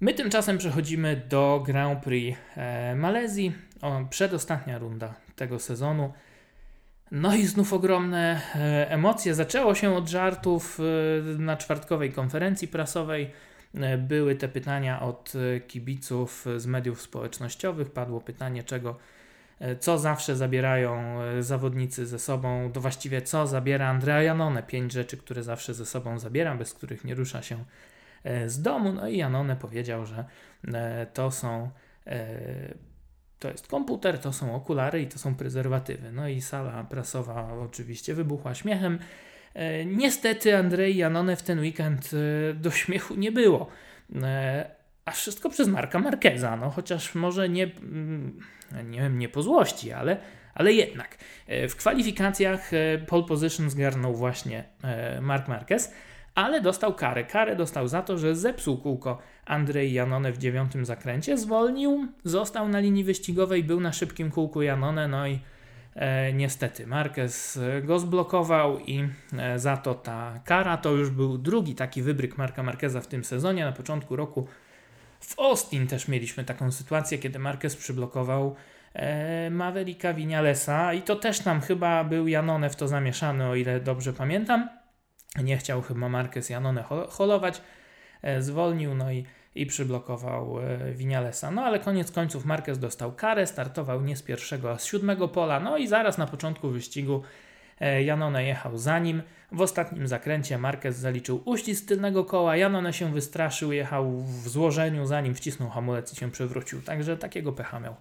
[0.00, 6.12] My tymczasem przechodzimy do Grand Prix e, Malezji, o, przedostatnia runda tego sezonu.
[7.10, 8.40] No i znów ogromne
[8.88, 9.34] emocje.
[9.34, 10.78] Zaczęło się od żartów
[11.38, 13.30] na czwartkowej konferencji prasowej.
[13.98, 15.32] Były te pytania od
[15.68, 17.90] kibiców z mediów społecznościowych.
[17.90, 18.96] Padło pytanie, czego
[19.60, 24.92] E, co zawsze zabierają e, zawodnicy ze sobą, to właściwie co zabiera Andrea Janone, pięć
[24.92, 27.64] rzeczy, które zawsze ze sobą zabiera, bez których nie rusza się
[28.24, 28.92] e, z domu.
[28.92, 30.24] No i Janone powiedział, że
[31.14, 31.70] to są
[33.38, 36.12] to jest komputer, to są okulary i to są prezerwatywy.
[36.12, 38.98] No i sala prasowa oczywiście wybuchła śmiechem.
[39.86, 42.10] Niestety Andrzej Janone w ten weekend
[42.54, 43.66] do śmiechu nie było.
[45.04, 48.40] A wszystko przez Marka Markeza, no chociaż może nie mm,
[48.84, 50.16] nie wiem, nie po złości, ale,
[50.54, 51.18] ale jednak.
[51.46, 55.94] E, w kwalifikacjach e, pole position zgarnął właśnie e, Mark Marquez,
[56.34, 57.24] ale dostał karę.
[57.24, 62.80] Karę dostał za to, że zepsuł kółko Andrzej Janone w dziewiątym zakręcie, zwolnił, został na
[62.80, 65.38] linii wyścigowej, był na szybkim kółku Janone, no i e,
[66.34, 72.02] niestety Marquez go zblokował i e, za to ta kara to już był drugi taki
[72.02, 73.64] wybryk Marka Marqueza w tym sezonie.
[73.64, 74.46] Na początku roku
[75.20, 78.56] w Austin też mieliśmy taką sytuację, kiedy Marquez przyblokował
[78.94, 83.80] e, Mavericka Vinalesa i to też tam chyba był Janone w to zamieszany, o ile
[83.80, 84.68] dobrze pamiętam.
[85.42, 87.62] Nie chciał chyba Marquez Janone holować,
[88.22, 89.26] e, zwolnił, no i,
[89.56, 91.50] i przyblokował e, Vinalesa.
[91.50, 95.60] No ale koniec końców Marquez dostał karę, startował nie z pierwszego, a z siódmego pola,
[95.60, 97.22] no i zaraz na początku wyścigu
[97.80, 99.22] E, Janone jechał za nim.
[99.52, 102.56] W ostatnim zakręcie Marquez zaliczył uścisk tylnego koła.
[102.56, 106.82] Janone się wystraszył, jechał w złożeniu, zanim wcisnął hamulec i się przewrócił.
[106.82, 107.96] Także takiego pecha miał.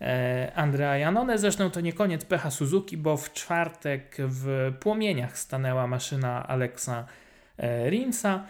[0.00, 1.38] E, Andrea Janone.
[1.38, 7.04] Zresztą to nie koniec pecha Suzuki, bo w czwartek w płomieniach stanęła maszyna Alexa
[7.58, 8.44] e, Rinsa.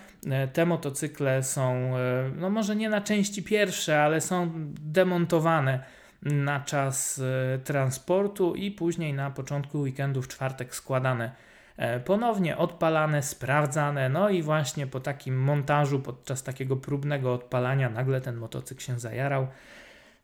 [0.53, 1.93] Te motocykle są,
[2.37, 5.81] no może nie na części pierwsze, ale są demontowane
[6.23, 7.19] na czas
[7.55, 11.31] e, transportu i później na początku weekendu w czwartek składane
[11.77, 14.09] e, ponownie, odpalane, sprawdzane.
[14.09, 19.47] No i właśnie po takim montażu, podczas takiego próbnego odpalania, nagle ten motocykl się zajarał.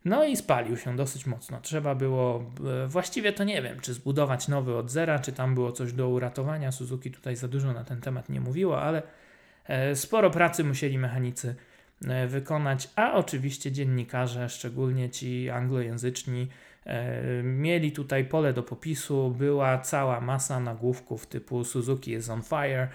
[0.04, 1.60] No i spalił się dosyć mocno.
[1.60, 2.44] Trzeba było,
[2.84, 6.08] e, właściwie to nie wiem, czy zbudować nowy od zera, czy tam było coś do
[6.08, 6.72] uratowania.
[6.72, 9.02] Suzuki tutaj za dużo na ten temat nie mówiło, ale
[9.94, 11.54] sporo pracy musieli mechanicy
[12.08, 16.48] E, wykonać, a oczywiście dziennikarze, szczególnie ci anglojęzyczni,
[17.42, 22.88] Mieli tutaj pole do popisu, była cała masa nagłówków typu Suzuki is on fire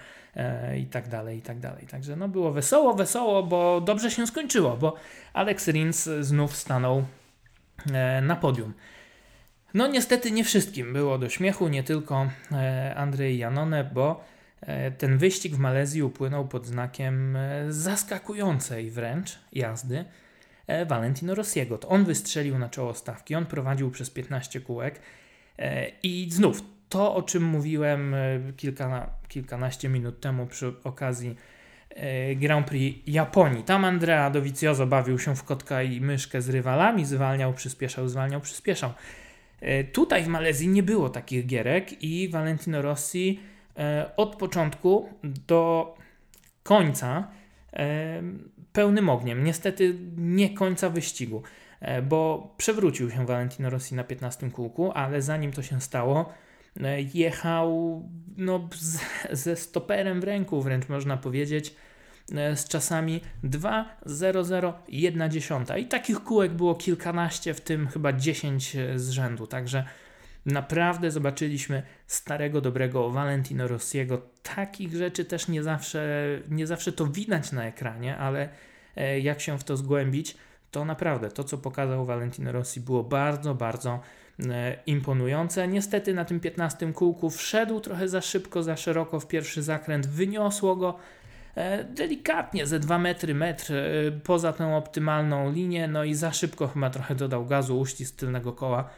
[0.78, 1.86] i tak dalej, i tak dalej.
[1.86, 4.94] Także no było wesoło, wesoło, bo dobrze się skończyło, bo
[5.32, 7.04] Alex Rins znów stanął
[8.22, 8.72] na podium.
[9.74, 12.30] No niestety nie wszystkim było do śmiechu, nie tylko
[12.96, 14.24] Andrzej Janone, bo
[14.60, 20.04] E, ten wyścig w Malezji upłynął pod znakiem e, zaskakującej wręcz jazdy e,
[20.86, 21.78] Valentino Rossiego.
[21.78, 25.00] To on wystrzelił na czoło stawki, on prowadził przez 15 kółek
[26.02, 28.14] i znów to, o czym mówiłem
[28.56, 31.36] kilka, kilkanaście minut temu przy okazji
[32.36, 33.64] Grand Prix Japonii.
[33.64, 38.92] Tam Andrea Dovizioso bawił się w kotka i myszkę z rywalami, zwalniał, przyspieszał, zwalniał, przyspieszał.
[39.92, 43.40] Tutaj w Malezji nie było takich gierek i Valentino Rossi
[43.78, 45.94] E, od początku do
[46.62, 47.28] końca
[47.72, 48.22] e,
[48.78, 49.44] pełnym ogniem.
[49.44, 51.42] Niestety nie końca wyścigu,
[51.80, 56.32] e, bo przewrócił się Valentino Rossi na 15 kółku, ale zanim to się stało,
[57.14, 58.02] jechał
[58.36, 59.00] no, z,
[59.32, 61.74] ze stoperem w ręku, wręcz można powiedzieć,
[62.54, 65.78] z czasami 2.00.1.
[65.78, 69.46] I takich kółek było kilkanaście, w tym chyba 10 z rzędu.
[69.46, 69.84] Także
[70.48, 74.22] Naprawdę zobaczyliśmy starego, dobrego Valentino Rossiego.
[74.42, 78.48] Takich rzeczy też nie zawsze, nie zawsze to widać na ekranie, ale e,
[79.20, 80.36] jak się w to zgłębić,
[80.70, 84.00] to naprawdę to, co pokazał Valentino Rossi, było bardzo, bardzo
[84.50, 85.68] e, imponujące.
[85.68, 90.76] Niestety na tym 15 kółku wszedł trochę za szybko, za szeroko w pierwszy zakręt, wyniosło
[90.76, 90.98] go
[91.54, 93.72] e, delikatnie ze 2 metry, metr
[94.24, 98.90] poza tę optymalną linię, no i za szybko chyba trochę dodał gazu, uścisk tylnego koła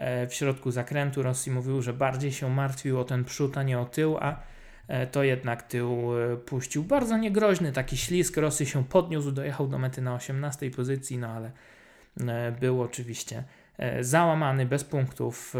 [0.00, 1.22] E, w środku zakrętu.
[1.22, 4.36] Rossi mówił, że bardziej się martwił o ten przód, a nie o tył, a e,
[5.12, 6.84] to jednak tył e, puścił.
[6.84, 8.36] Bardzo niegroźny taki ślisk.
[8.36, 11.50] Rossi się podniósł, dojechał do mety na 18 pozycji, no ale
[12.60, 13.44] był oczywiście
[14.00, 15.54] załamany, bez punktów.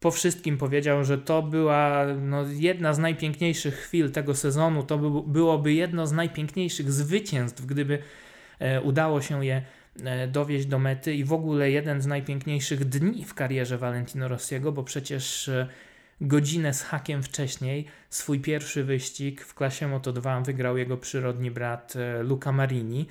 [0.00, 4.82] Po wszystkim powiedział, że to była no, jedna z najpiękniejszych chwil tego sezonu.
[4.82, 7.98] To by, byłoby jedno z najpiękniejszych zwycięstw, gdyby
[8.82, 9.62] udało się je
[10.04, 14.72] E, dowieść do mety i w ogóle jeden z najpiękniejszych dni w karierze Valentino Rossiego,
[14.72, 15.68] bo przecież e,
[16.22, 22.22] godzinę z hakiem wcześniej swój pierwszy wyścig w klasie Moto2 wygrał jego przyrodni brat e,
[22.22, 23.06] Luca Marini,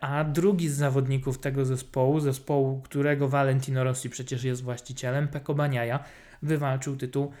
[0.00, 6.04] a drugi z zawodników tego zespołu, zespołu, którego Valentino Rossi przecież jest właścicielem, Peko Baniaja,
[6.42, 7.32] wywalczył tytuł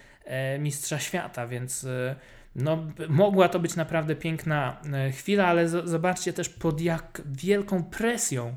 [0.58, 1.86] mistrza świata, więc
[2.58, 8.56] no, mogła to być naprawdę piękna e, chwila, ale zobaczcie też pod jak wielką presją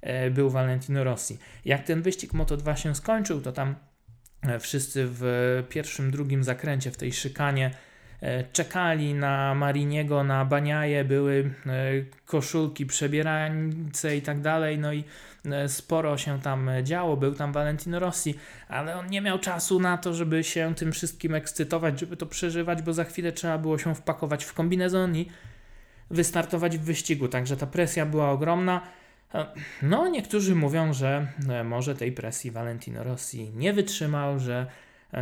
[0.00, 1.38] e, był Valentino Rossi.
[1.64, 3.74] Jak ten wyścig Moto2 się skończył, to tam e,
[4.60, 5.24] wszyscy w
[5.68, 7.70] pierwszym, drugim zakręcie w tej szykanie
[8.52, 11.50] czekali na Mariniego, na Baniaje, były
[12.26, 15.04] koszulki, przebierańce i tak dalej, no i
[15.46, 18.34] E, sporo się tam działo, był tam Valentino Rossi,
[18.68, 22.82] ale on nie miał czasu na to, żeby się tym wszystkim ekscytować, żeby to przeżywać,
[22.82, 25.30] bo za chwilę trzeba było się wpakować w kombinezon i
[26.10, 28.80] wystartować w wyścigu, także ta presja była ogromna.
[29.34, 29.46] E,
[29.82, 34.66] no, niektórzy mówią, że e, może tej presji Valentino Rossi nie wytrzymał, że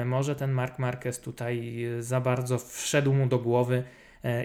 [0.04, 3.82] może ten Mark Marquez tutaj za bardzo wszedł mu do głowy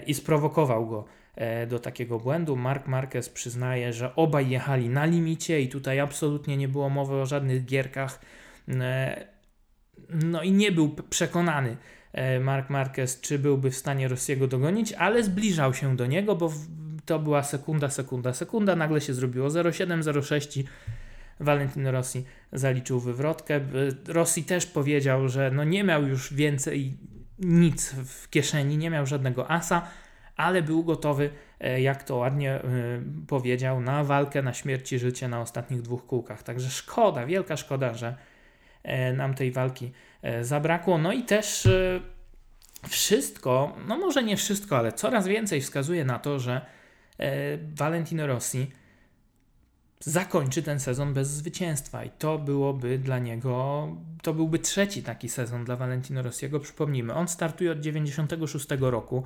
[0.06, 1.04] i sprowokował go
[1.36, 2.56] E, do takiego błędu.
[2.56, 7.26] Mark Marquez przyznaje, że obaj jechali na limicie i tutaj absolutnie nie było mowy o
[7.26, 8.20] żadnych gierkach.
[8.68, 9.26] E,
[10.10, 11.76] no i nie był przekonany
[12.12, 16.52] e, Mark Marquez, czy byłby w stanie Rossiego dogonić, ale zbliżał się do niego, bo
[17.06, 18.76] to była sekunda, sekunda, sekunda.
[18.76, 20.64] Nagle się zrobiło 0,7, 0,6 i
[21.40, 23.60] Valentino Rossi zaliczył wywrotkę.
[24.08, 26.96] Rossi też powiedział, że no nie miał już więcej
[27.38, 29.88] nic w kieszeni, nie miał żadnego asa
[30.36, 32.62] ale był gotowy, e, jak to ładnie e,
[33.28, 36.42] powiedział, na walkę na śmierć i życie na ostatnich dwóch kółkach.
[36.42, 38.16] Także szkoda, wielka szkoda, że
[38.82, 39.92] e, nam tej walki
[40.42, 40.98] zabrakło.
[40.98, 41.68] No i też
[42.88, 46.60] wszystko, no może nie wszystko, ale coraz więcej wskazuje na to, że
[47.76, 48.70] Valentino Rossi
[50.00, 53.88] zakończy ten sezon bez zwycięstwa i to byłoby dla niego,
[54.22, 56.60] to byłby trzeci taki sezon dla Valentino Rossiego.
[56.60, 59.24] Przypomnijmy, on startuje od 96 roku,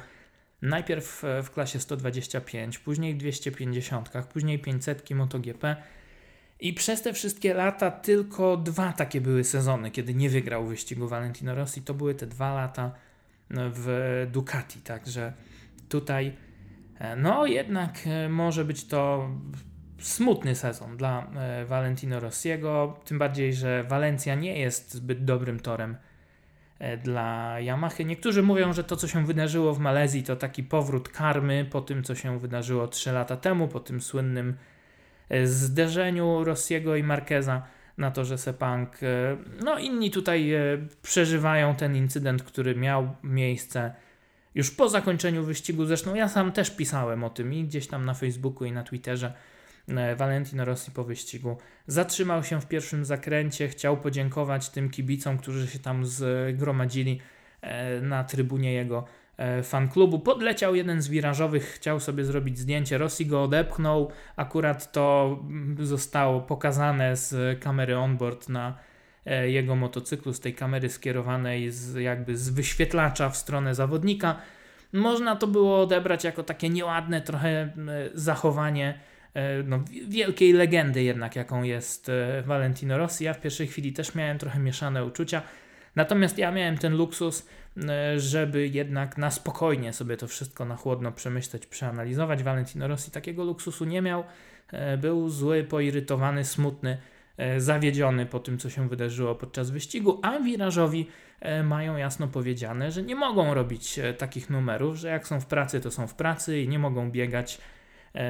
[0.62, 5.76] Najpierw e, w klasie 125, później w 250, później 500 MotoGP.
[6.60, 11.54] I przez te wszystkie lata tylko dwa takie były sezony, kiedy nie wygrał wyścigu Valentino
[11.54, 11.82] Rossi.
[11.82, 15.32] To były te dwa lata e, w Ducati, także
[15.88, 16.32] tutaj e,
[17.16, 17.92] no jednak
[18.28, 19.30] może być to
[20.00, 21.26] smutny sezon dla
[21.66, 25.96] Valentino Rossiego, tym bardziej, że Walencja nie jest zbyt dobrym torem
[26.78, 28.04] E, dla Yamahy.
[28.04, 32.02] Niektórzy mówią, że to, co się wydarzyło w Malezji, to taki powrót karmy po tym,
[32.02, 34.56] co się wydarzyło 3 lata temu, po tym słynnym
[35.28, 37.62] e, zderzeniu Rossiego i Marqueza.
[37.98, 38.98] na to, że Sepang,
[39.64, 40.52] no inni tutaj
[41.02, 43.94] przeżywają ten incydent, który miał miejsce
[44.54, 45.86] już po zakończeniu wyścigu.
[45.86, 49.32] Zresztą ja sam też pisałem o tym i gdzieś tam na Facebooku i na Twitterze.
[50.16, 51.56] Valentino Rossi po wyścigu
[51.86, 57.20] zatrzymał się w pierwszym zakręcie, chciał podziękować tym kibicom, którzy się tam zgromadzili
[58.02, 59.04] na trybunie jego
[59.38, 60.18] E, fan klubu.
[60.18, 62.98] Podleciał jeden z wirażowych, chciał sobie zrobić zdjęcie.
[62.98, 64.10] Rossi go odepchnął.
[64.36, 68.74] Akurat to mm, zostało pokazane z kamery onboard na e,
[69.48, 74.36] jego motocyklu, z tej kamery skierowanej z, jakby z wyświetlacza w stronę zawodnika.
[74.92, 77.70] Można to było odebrać jako takie nieładne trochę
[78.14, 78.98] zachowanie
[79.34, 82.10] e, no, wielkiej legendy jednak, jaką jest
[82.44, 83.24] Valentino Rossi.
[83.24, 85.42] Ja w pierwszej chwili też miałem trochę mieszane uczucia.
[85.98, 87.46] Natomiast ja miałem ten luksus,
[87.88, 92.42] e, żeby jednak na spokojnie sobie to wszystko na chłodno przemyśleć, przeanalizować.
[92.42, 94.24] Valentino Rossi takiego luksusu nie miał.
[94.72, 96.98] E, był zły, poirytowany, smutny, e,
[97.58, 101.08] zawiedziony po tym, co się wydarzyło podczas wyścigu, a wirażowi
[101.64, 105.90] mają jasno powiedziane, że nie mogą robić takich numerów, że jak są w pracy, to
[105.90, 107.58] są w pracy i nie mogą biegać,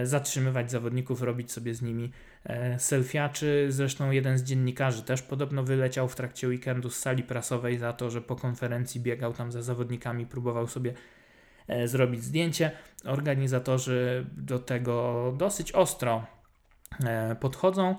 [0.03, 2.11] zatrzymywać zawodników, robić sobie z nimi
[2.45, 3.67] E, selfiaczy.
[3.69, 8.11] Zresztą jeden z dziennikarzy też podobno wyleciał w trakcie weekendu z sali prasowej za to,
[8.11, 10.95] że po konferencji biegał tam za zawodnikami, próbował sobie
[11.69, 12.71] e, zrobić zdjęcie.
[13.05, 16.27] Organizatorzy do tego dosyć ostro
[17.05, 17.97] e, podchodzą.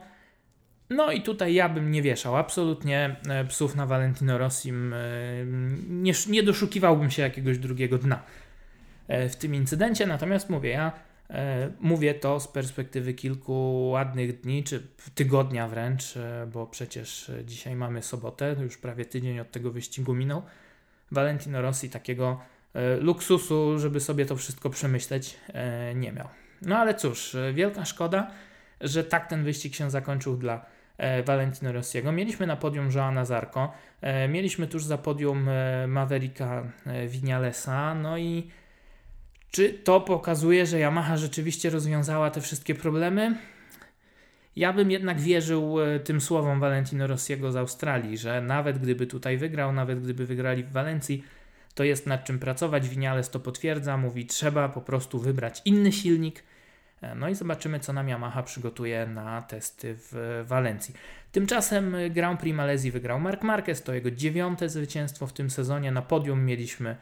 [0.89, 3.15] No i tutaj ja bym nie wieszał absolutnie
[3.47, 4.95] psów na Valentino Rossim.
[5.89, 8.23] Nie, nie doszukiwałbym się jakiegoś drugiego dna
[9.07, 10.07] w tym incydencie.
[10.07, 10.91] Natomiast mówię, ja
[11.29, 17.75] E, mówię to z perspektywy kilku ładnych dni, czy tygodnia wręcz, e, bo przecież dzisiaj
[17.75, 20.41] mamy sobotę, już prawie tydzień od tego wyścigu minął.
[21.11, 22.39] Valentino Rossi takiego
[22.73, 25.37] e, luksusu, żeby sobie to wszystko przemyśleć,
[25.95, 26.27] nie miał.
[26.61, 28.31] No ale cóż, wielka szkoda,
[28.81, 30.65] że tak ten wyścig się zakończył dla
[31.25, 32.11] Valentino Rossiego.
[32.11, 33.71] Mieliśmy na podium Joana Zarco,
[34.29, 35.49] mieliśmy tuż za podium
[35.87, 36.63] Mavericka
[37.07, 38.49] Vinalesa, no i
[39.51, 43.35] czy to pokazuje, że Yamaha rzeczywiście rozwiązała te wszystkie problemy?
[44.55, 49.37] Ja bym jednak wierzył e, tym słowom Valentino Rossiego z Australii, że nawet gdyby tutaj
[49.37, 51.23] wygrał, nawet gdyby wygrali w Walencji,
[51.75, 52.89] to jest nad czym pracować.
[52.89, 56.43] Winiales to potwierdza, mówi, trzeba po prostu wybrać inny silnik.
[57.01, 60.95] E, no i zobaczymy, co nam Yamaha przygotuje na testy w Walencji.
[61.31, 65.91] Tymczasem Grand Prix Malezji wygrał Mark Marquez, to jego dziewiąte zwycięstwo w tym sezonie.
[65.91, 66.95] Na podium mieliśmy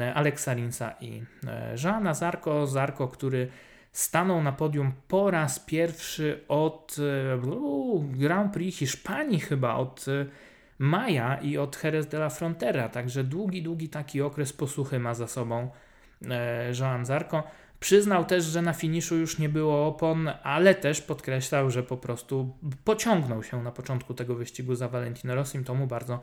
[0.00, 2.66] E, Aleksa Linsa i e, Jeana Zarko.
[2.66, 3.48] Zarko, który
[3.92, 6.96] stanął na podium po raz pierwszy od
[7.34, 10.06] uh, Grand Prix Hiszpanii chyba, od
[10.78, 15.26] maja i od Jerez de la Frontera, także długi, długi taki okres posłuchy ma za
[15.26, 15.70] sobą
[16.80, 17.42] Jean Zarko.
[17.84, 22.56] Przyznał też, że na finiszu już nie było opon, ale też podkreślał, że po prostu
[22.84, 26.20] pociągnął się na początku tego wyścigu za Valentino Rossim, to mu bardzo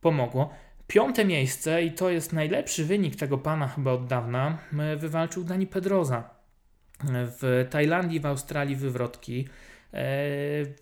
[0.00, 0.54] pomogło.
[0.86, 4.58] Piąte miejsce, i to jest najlepszy wynik tego pana chyba od dawna,
[4.96, 6.30] wywalczył Dani Pedroza.
[7.04, 9.40] W Tajlandii, w Australii wywrotki.
[9.40, 9.48] E,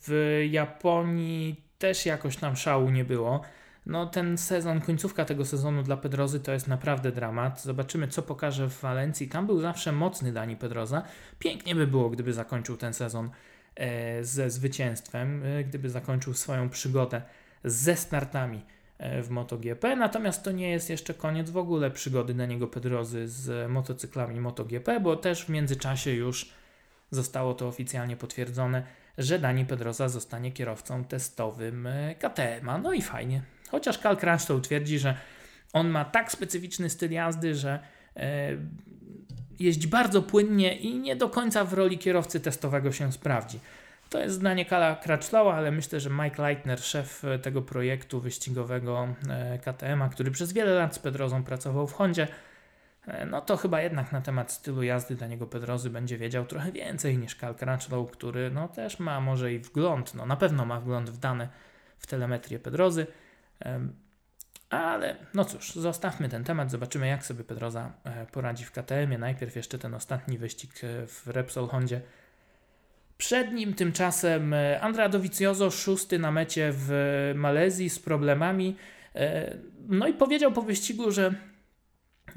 [0.07, 3.41] w Japonii też jakoś tam szału nie było.
[3.89, 7.63] No ten sezon, końcówka tego sezonu dla Pedrozy to jest naprawdę dramat.
[7.63, 9.29] Zobaczymy, co pokaże w Walencji.
[9.29, 11.03] Tam był zawsze mocny Dani Pedroza.
[11.39, 13.31] Pięknie by było, gdyby zakończył ten sezon
[13.77, 17.23] e, ze zwycięstwem, e, gdyby zakończył swoją przygodę
[17.65, 18.63] ze startami
[18.99, 23.71] E, w MotoGP, natomiast to nie jest jeszcze koniec w ogóle przygody Daniego Pedrozy z
[23.71, 26.53] motocyklami MotoGP, bo też w międzyczasie już
[27.11, 28.83] zostało to oficjalnie potwierdzone,
[29.19, 32.83] że Dani Pedroza zostanie kierowcą testowym KTM.
[32.83, 33.43] No i fajnie.
[33.71, 35.15] Chociaż Cal Crutchlow twierdzi, że
[35.73, 37.81] on ma tak specyficzny styl jazdy, że
[38.17, 38.57] e,
[39.59, 43.61] jeździ bardzo płynnie i nie do końca w roli kierowcy testowego się sprawdzi.
[44.11, 49.59] To jest zdanie Kala Crutchlowa, ale myślę, że Mike Leitner, szef tego projektu wyścigowego e,
[49.59, 52.29] KTM, który przez wiele lat z Pedrozą pracował w Hondzie,
[53.07, 57.19] e, no to chyba jednak na temat stylu jazdy Daniego Pedrozy będzie wiedział trochę więcej
[57.19, 61.11] niż Cal Crutchlow, który no też ma może i wgląd, no na pewno ma wgląd
[61.11, 61.49] w dane
[61.99, 63.07] w telemetrię Pedrozy,
[64.71, 67.93] ale no cóż, zostawmy ten temat, zobaczymy jak sobie Pedroza
[68.33, 69.19] poradzi w KTM-ie.
[69.19, 70.71] Najpierw jeszcze ten ostatni wyścig
[71.07, 72.01] w Repsol Hondzie
[73.19, 76.93] przed nim tymczasem e, Andrea Dovizioso, szósty na mecie w
[77.35, 78.77] Malezji z problemami.
[79.15, 79.57] E,
[79.89, 81.35] no i powiedział po wyścigu, że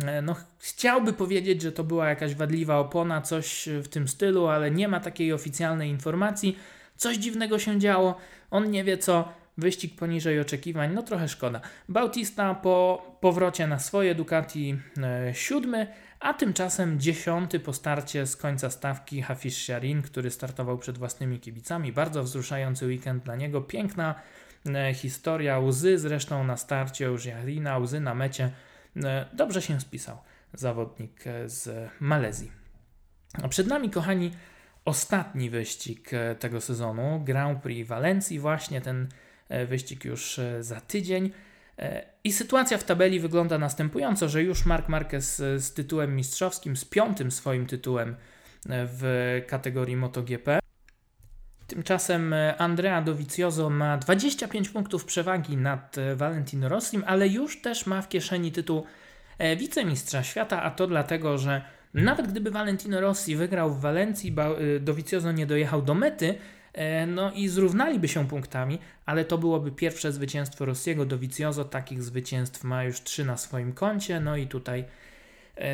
[0.06, 4.72] e, no, chciałby powiedzieć, że to była jakaś wadliwa opona, coś w tym stylu, ale
[4.72, 6.58] nie ma takiej oficjalnej informacji.
[6.98, 8.18] Coś dziwnego się działo,
[8.52, 9.41] on nie wie co.
[9.58, 11.62] wyścig poniżej oczekiwań, no trochę szkoda.
[11.90, 15.88] Bautista po powrocie na swoje Ducati e, siódmy,
[16.20, 21.92] a tymczasem dziesiąty po starcie z końca stawki Hafiz Sharin, który startował przed własnymi kibicami.
[21.92, 24.16] Bardzo wzruszający weekend dla niego, piękna
[24.66, 28.52] e, historia, łzy zresztą na starcie już Jarina, łzy na mecie.
[29.04, 30.18] E, dobrze się spisał
[30.54, 32.52] zawodnik z Malezji.
[33.44, 34.32] A przed nami, kochani,
[34.86, 39.08] ostatni wyścig tego sezonu, Grand Prix Walencji, właśnie ten
[39.68, 41.32] wyścig już za tydzień.
[42.24, 47.32] I sytuacja w tabeli wygląda następująco, że już Mark Marquez z tytułem mistrzowskim, z piątym
[47.32, 48.16] swoim tytułem
[48.70, 50.60] w kategorii MotoGP.
[51.68, 58.10] Tymczasem Andrea Dovizioso ma 25 punktów przewagi nad Valentino Rossim, ale już też ma w
[58.10, 58.86] kieszeni tytuł
[59.42, 61.62] E, wicemistrza świata, a to dlatego, że
[61.94, 66.36] nawet gdyby Valentino Rossi wygrał w Walencji, e, Dovizioso nie dojechał do mety, e,
[67.08, 71.06] no i zrównaliby się punktami, ale to byłoby pierwsze zwycięstwo Rossiego.
[71.06, 74.86] Dovizioso takich zwycięstw ma już trzy na swoim koncie, no i tutaj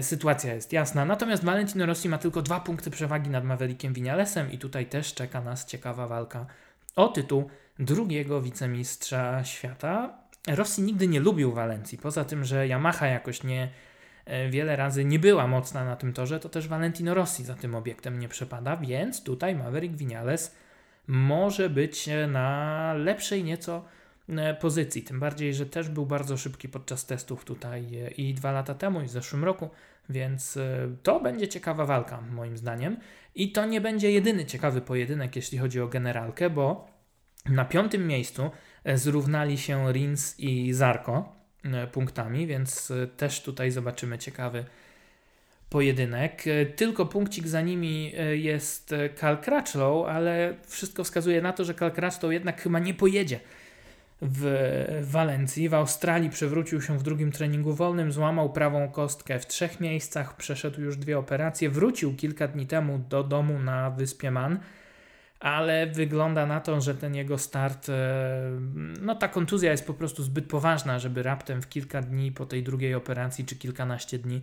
[0.02, 1.06] sytuacja jest jasna.
[1.06, 5.42] Natomiast Valentino Rossi ma tylko dwa punkty przewagi nad Maverickiem Vinalesem i tutaj też czeka
[5.42, 6.46] nas ciekawa walka
[6.96, 10.18] o tytuł drugiego wicemistrza świata.
[10.48, 11.98] Rosji nigdy nie lubił Walencji.
[11.98, 13.70] Poza tym, że Yamaha jakoś nie
[14.26, 17.76] e, wiele razy nie była mocna na tym torze, to też Valentino Rossi za tym
[17.76, 20.56] obiektem nie przepada, więc tutaj Maverick Vinales
[21.08, 23.86] może być e, na lepszej nieco
[24.30, 25.04] e, pozycji.
[25.04, 27.88] Tym bardziej, że też był bardzo szybki podczas testów tutaj
[28.18, 29.70] i dwa lata temu, i w zeszłym roku,
[30.10, 30.60] więc
[31.04, 32.98] to będzie ciekawa walka, moim zdaniem.
[33.36, 36.88] I to nie będzie jedyny ciekawy pojedynek, jeśli chodzi o generalkę, bo
[37.50, 38.52] na piątym miejscu
[38.96, 44.66] zrównali się Rins i Zarko e, punktami, więc e, też tutaj zobaczymy ciekawy
[45.70, 46.48] pojedynek.
[46.48, 51.92] E, tylko punkcik za nimi jest Cal Crutchlow, ale wszystko wskazuje na to, że Cal
[51.92, 53.40] Crutchlow jednak chyba nie pojedzie
[54.22, 55.70] w Walencji.
[55.70, 60.82] W Australii przewrócił się w drugim treningu wolnym, złamał prawą kostkę w trzech miejscach, przeszedł
[60.82, 64.60] już dwie operacje, wrócił kilka dni temu do domu na wyspie Man
[65.40, 67.94] ale wygląda na to, że ten jego start, e,
[69.02, 72.64] no ta kontuzja jest po prostu zbyt poważna, żeby raptem w kilka dni po tej
[72.64, 74.42] drugiej operacji, czy kilkanaście dni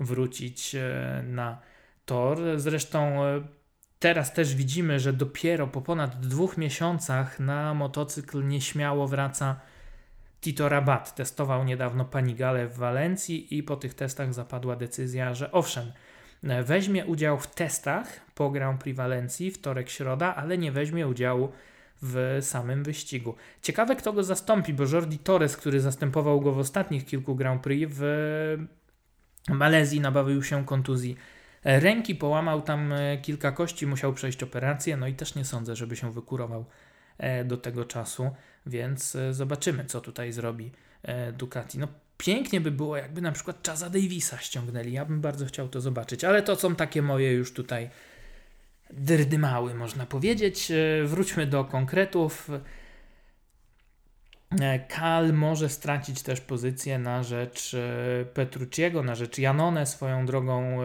[0.00, 1.60] wrócić e, na
[2.04, 2.38] tor.
[2.56, 3.42] Zresztą e,
[3.98, 9.60] teraz też widzimy, że dopiero po ponad dwóch miesiącach na motocykl nieśmiało wraca
[10.40, 11.14] Tito Rabat.
[11.14, 15.92] Testował niedawno Panigale w Walencji i po tych testach zapadła decyzja, że owszem,
[16.64, 21.52] weźmie udział w testach po Grand Prix Walencji, wtorek, środa, ale nie weźmie udziału
[22.02, 23.34] w samym wyścigu.
[23.62, 27.92] Ciekawe, kto go zastąpi, bo Jordi Torres, który zastępował go w ostatnich kilku Grand Prix
[27.96, 28.02] w
[29.48, 31.16] Malezji, nabawił się kontuzji
[31.64, 35.96] ręki, połamał tam e, kilka kości, musiał przejść operację, no i też nie sądzę, żeby
[35.96, 36.64] się wykurował
[37.18, 38.30] e, do tego czasu,
[38.66, 40.72] więc e, zobaczymy, co tutaj zrobi
[41.32, 41.78] Ducati.
[41.78, 41.88] No
[42.18, 44.92] Pięknie by było, jakby na przykład Chaza Davisa ściągnęli.
[44.92, 47.90] Ja bym bardzo chciał to zobaczyć, ale to są takie moje już tutaj
[48.90, 50.72] dyrdymały, można powiedzieć.
[51.04, 52.50] Wróćmy do konkretów.
[54.50, 60.78] E, Kal może stracić też pozycję na rzecz e, Petrucciego, na rzecz Janone swoją drogą.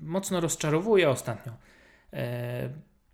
[0.00, 1.52] Mocno rozczarowuje ostatnio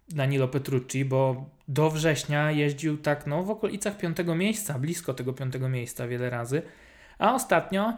[0.09, 5.69] Danilo Petrucci, bo do września jeździł tak no, w okolicach piątego miejsca, blisko tego piątego
[5.69, 6.63] miejsca wiele razy.
[7.19, 7.95] A ostatnio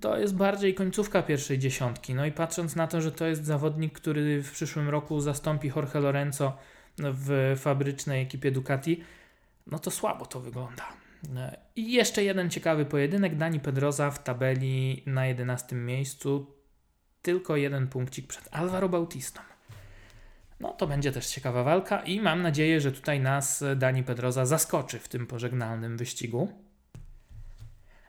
[0.00, 2.14] to jest bardziej końcówka pierwszej dziesiątki.
[2.14, 5.94] No i patrząc na to, że to jest zawodnik, który w przyszłym roku zastąpi Jorge
[5.94, 6.58] Lorenzo
[6.98, 9.04] w fabrycznej ekipie Ducati,
[9.66, 10.84] no to słabo to wygląda.
[11.76, 13.36] I jeszcze jeden ciekawy pojedynek.
[13.36, 16.46] Dani Pedroza w tabeli na 11 miejscu.
[17.22, 19.40] Tylko jeden punkcik przed Alvaro Bautistą.
[20.60, 24.98] No to będzie też ciekawa walka i mam nadzieję, że tutaj nas Dani Pedroza zaskoczy
[24.98, 26.52] w tym pożegnalnym wyścigu.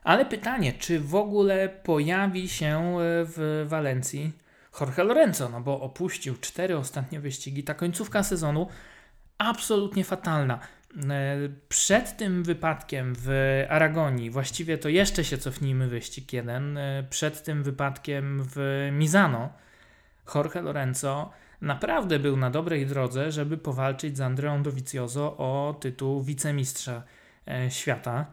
[0.02, 4.32] Ale pytanie, czy w ogóle pojawi się e, w Walencji
[4.80, 7.64] Jorge Lorenzo, no bo opuścił cztery ostatnie wyścigi.
[7.64, 8.68] Ta końcówka sezonu
[9.38, 10.58] absolutnie fatalna.
[11.10, 11.36] E,
[11.68, 13.30] przed tym wypadkiem w
[13.68, 19.52] Aragonii, właściwie to jeszcze się cofnijmy wyścig jeden, e, przed tym wypadkiem w Mizano,
[20.34, 21.30] Jorge Lorenzo
[21.60, 27.02] naprawdę był na dobrej drodze, żeby powalczyć z Andreą Dovizioso o tytuł wicemistrza
[27.68, 28.26] świata.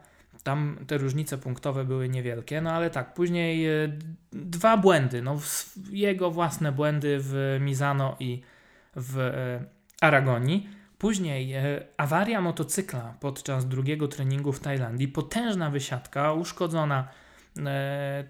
[0.44, 3.72] Tam te różnice punktowe były niewielkie, no ale tak, później e,
[4.32, 5.40] dwa błędy, no
[5.90, 8.42] jego własne błędy w Mizano i
[8.96, 9.66] w e,
[10.02, 10.70] Aragonii.
[10.98, 17.08] Później e, awaria motocykla podczas drugiego treningu w Tajlandii, potężna wysiadka, uszkodzona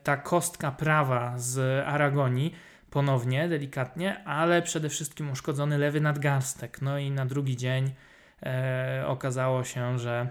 [0.04, 2.56] ta kostka prawa z Aragonii,
[2.90, 6.82] ponownie, delikatnie, ale przede wszystkim uszkodzony lewy nadgarstek.
[6.82, 7.92] No i na drugi dzień
[9.08, 10.28] okazało się, że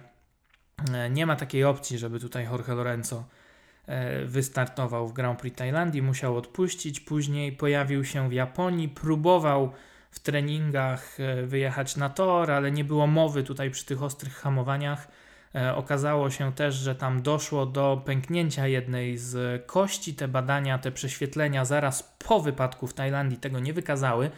[1.11, 3.25] nie ma takiej opcji, żeby tutaj Jorge Lorenzo
[4.25, 7.01] wystartował w Grand Prix Tajlandii, musiał odpuścić.
[7.01, 9.73] Później pojawił się w Japonii, próbował
[10.11, 15.09] w treningach wyjechać na tor, ale nie było mowy tutaj przy tych ostrych hamowaniach.
[15.75, 20.15] Okazało się też, że tam doszło do pęknięcia jednej z kości.
[20.15, 24.31] Te badania, te prześwietlenia zaraz po wypadku w Tajlandii tego nie wykazały.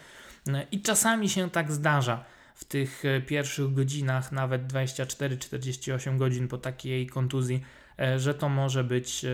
[0.73, 2.25] I czasami się tak zdarza
[2.59, 7.65] w tych e, pierwszych godzinach, nawet 24-48 godzin po takiej kontuzji,
[7.99, 9.29] e, że to może być, e,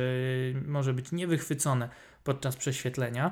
[0.66, 1.88] może być niewychwycone
[2.24, 3.30] podczas prześwietlenia.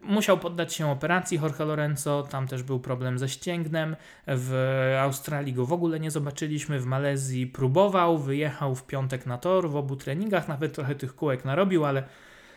[0.00, 3.96] Musiał poddać się operacji Jorge Lorenzo, tam też był problem ze ścięgnem.
[4.26, 9.70] W Australii go w ogóle nie zobaczyliśmy, w Malezji próbował, wyjechał w piątek na tor
[9.70, 12.04] w obu treningach, nawet trochę tych kółek narobił, ale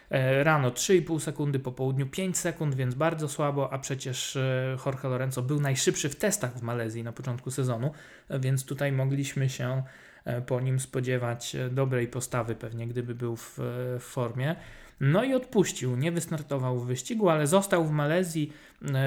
[0.10, 5.04] E, rano 3,5 sekundy, po południu 5 sekund, więc bardzo słabo, a przecież e, Jorge
[5.04, 7.92] Lorenzo był najszybszy w testach w Malezji na początku sezonu,
[8.30, 9.84] więc tutaj mogliśmy się
[10.26, 13.60] e, po nim spodziewać dobrej postawy, pewnie gdyby był w
[14.00, 14.56] formie.
[15.00, 18.54] No i odpuścił, nie wystartował w wyścigu, ale został w Malezji,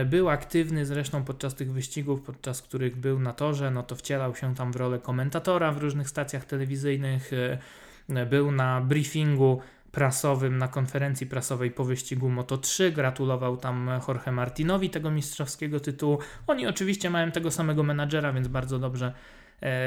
[0.07, 4.55] był aktywny zresztą podczas tych wyścigów, podczas których był na torze, no to wcielał się
[4.55, 7.30] tam w rolę komentatora w różnych stacjach telewizyjnych,
[8.30, 9.61] był na briefingu
[9.93, 12.93] prasowym na konferencji prasowej po wyścigu Moto3.
[12.93, 16.18] Gratulował tam Jorge Martinowi tego mistrzowskiego tytułu.
[16.47, 19.12] Oni oczywiście mają tego samego menadżera, więc bardzo dobrze e,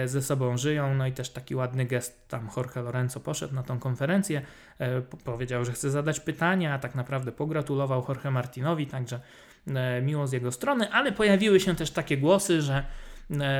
[0.05, 0.95] ze sobą żyją.
[0.95, 4.41] No i też taki ładny gest tam Jorge Lorenzo poszedł na tą konferencję,
[4.79, 9.19] e, powiedział, że chce zadać pytania, a tak naprawdę pogratulował Jorge Martinowi, także
[9.67, 12.83] e, miło z jego strony, ale pojawiły się też takie głosy, że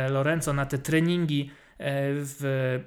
[0.09, 2.79] Lorenzo na te treningi w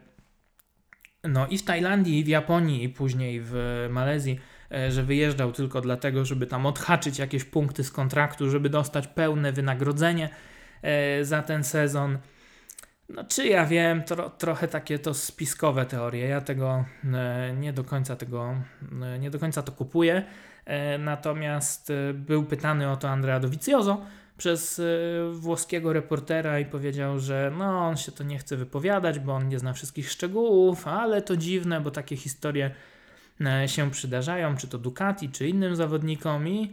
[1.28, 4.40] no i w Tajlandii, i w Japonii, i później w Malezji,
[4.72, 9.52] e, że wyjeżdżał tylko dlatego, żeby tam odhaczyć jakieś punkty z kontraktu, żeby dostać pełne
[9.52, 10.28] wynagrodzenie
[10.82, 12.18] e, za ten sezon.
[13.08, 16.28] No, czy ja wiem, tro, trochę takie to spiskowe teorie.
[16.28, 16.84] Ja tego
[17.14, 18.54] e, nie do końca tego,
[19.20, 20.24] nie do końca to kupuję.
[20.98, 24.00] Natomiast był pytany o to Andrea Dovizioso,
[24.38, 24.82] przez
[25.32, 29.58] włoskiego reportera i powiedział, że no on się to nie chce wypowiadać, bo on nie
[29.58, 32.70] zna wszystkich szczegółów, ale to dziwne, bo takie historie
[33.40, 36.68] e, się przydarzają, czy to Ducati, czy innym zawodnikom i e,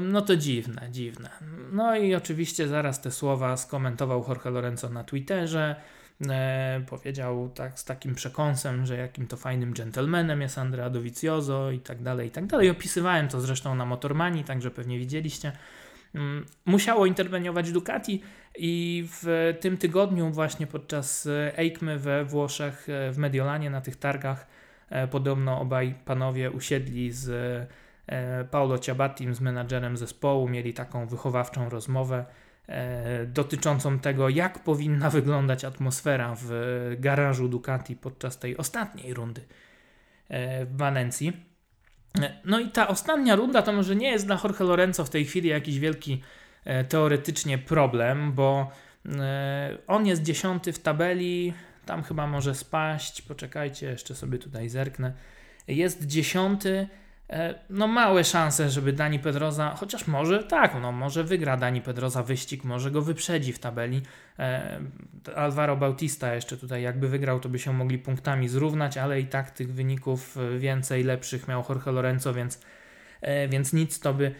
[0.00, 1.30] no to dziwne, dziwne.
[1.72, 5.76] No i oczywiście zaraz te słowa skomentował Jorge Lorenzo na Twitterze.
[6.30, 11.80] E, powiedział tak z takim przekąsem, że jakim to fajnym gentlemanem jest Andrea Dovizioso i
[11.80, 12.70] tak dalej, i tak dalej.
[12.70, 15.52] Opisywałem to zresztą na Motormani, także pewnie widzieliście.
[16.14, 18.22] Mm, musiało interweniować Ducati
[18.58, 24.46] i w tym tygodniu właśnie podczas EICMY we Włoszech, e, w Mediolanie na tych targach
[24.90, 27.83] e, podobno obaj panowie usiedli z e,
[28.50, 32.24] Paolo Ciabattim, z menadżerem zespołu, mieli taką wychowawczą rozmowę
[33.26, 36.50] dotyczącą tego, jak powinna wyglądać atmosfera w
[36.98, 39.40] garażu Ducati podczas tej ostatniej rundy
[40.30, 41.32] w Walencji.
[42.44, 45.48] No i ta ostatnia runda to może nie jest dla Jorge Lorenzo w tej chwili
[45.48, 46.22] jakiś wielki
[46.64, 48.70] e, teoretycznie problem, bo
[49.06, 51.54] e, on jest dziesiąty w tabeli,
[51.86, 55.12] tam chyba może spaść, poczekajcie, jeszcze sobie tutaj zerknę.
[55.68, 57.03] Jest dziesiąty, E,
[57.70, 62.64] no małe szanse, żeby Dani Pedroza, chociaż może tak, no może wygra Dani Pedroza wyścig,
[62.64, 64.02] może go wyprzedzi w tabeli.
[64.38, 64.80] E,
[65.36, 69.50] Alvaro Bautista jeszcze tutaj jakby wygrał, to by się mogli punktami zrównać, ale i tak
[69.50, 72.60] tych wyników e, więcej lepszych miał Jorge Lorenzo, więc,
[73.48, 74.34] więc nic to by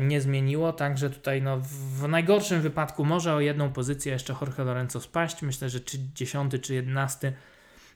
[0.00, 0.72] nie zmieniło.
[0.72, 1.58] Także tutaj no,
[1.98, 5.42] w najgorszym wypadku może o jedną pozycję jeszcze Jorge Lorenzo spaść.
[5.42, 7.32] Myślę, że czy 10 czy 11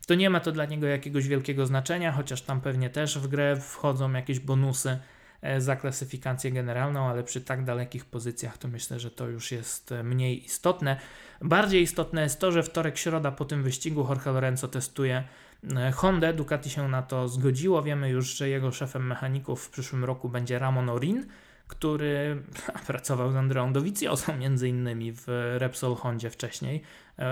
[0.08, 3.56] to nie ma to dla niego jakiegoś wielkiego znaczenia, chociaż tam pewnie też w grę
[3.60, 4.98] wchodzą jakieś bonusy
[5.42, 9.92] e, za klasyfikację generalną, ale przy tak dalekich pozycjach to myślę, że to już jest
[9.92, 10.96] e, mniej istotne.
[11.42, 15.24] Bardziej istotne jest to, że wtorek, środa po tym wyścigu Jorge Lorenzo testuje
[15.76, 16.32] e, Honda.
[16.32, 17.82] Ducati się na to zgodziło.
[17.82, 21.26] Wiemy już, że jego szefem mechaników w przyszłym roku będzie Ramon Orin,
[21.68, 22.42] który
[22.86, 25.24] pracował z Andreą Dovizioso między innymi w
[25.58, 26.82] Repsol Hondzie wcześniej,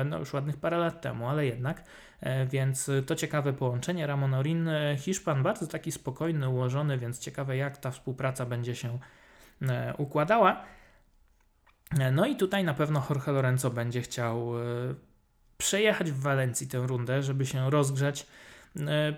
[0.04, 1.84] no już ładnych parę lat temu, ale jednak.
[2.20, 4.06] E, więc to ciekawe połączenie.
[4.06, 8.98] Ramon Orin, e, Hiszpan, bardzo taki spokojny, ułożony, więc ciekawe jak ta współpraca będzie się
[9.62, 10.64] e, układała.
[12.12, 14.52] No i tutaj na pewno Jorge Lorenzo będzie chciał
[15.58, 18.26] przejechać w Walencji tę rundę, żeby się rozgrzać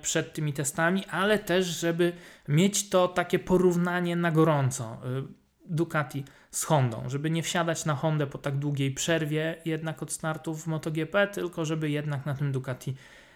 [0.01, 2.13] przed tymi testami, ale też, żeby
[2.49, 4.97] mieć to takie porównanie na gorąco.
[5.69, 10.63] Ducati z Hondą, żeby nie wsiadać na Hondę po tak długiej przerwie jednak od startów
[10.63, 12.95] w MotoGP, tylko żeby jednak na tym Ducati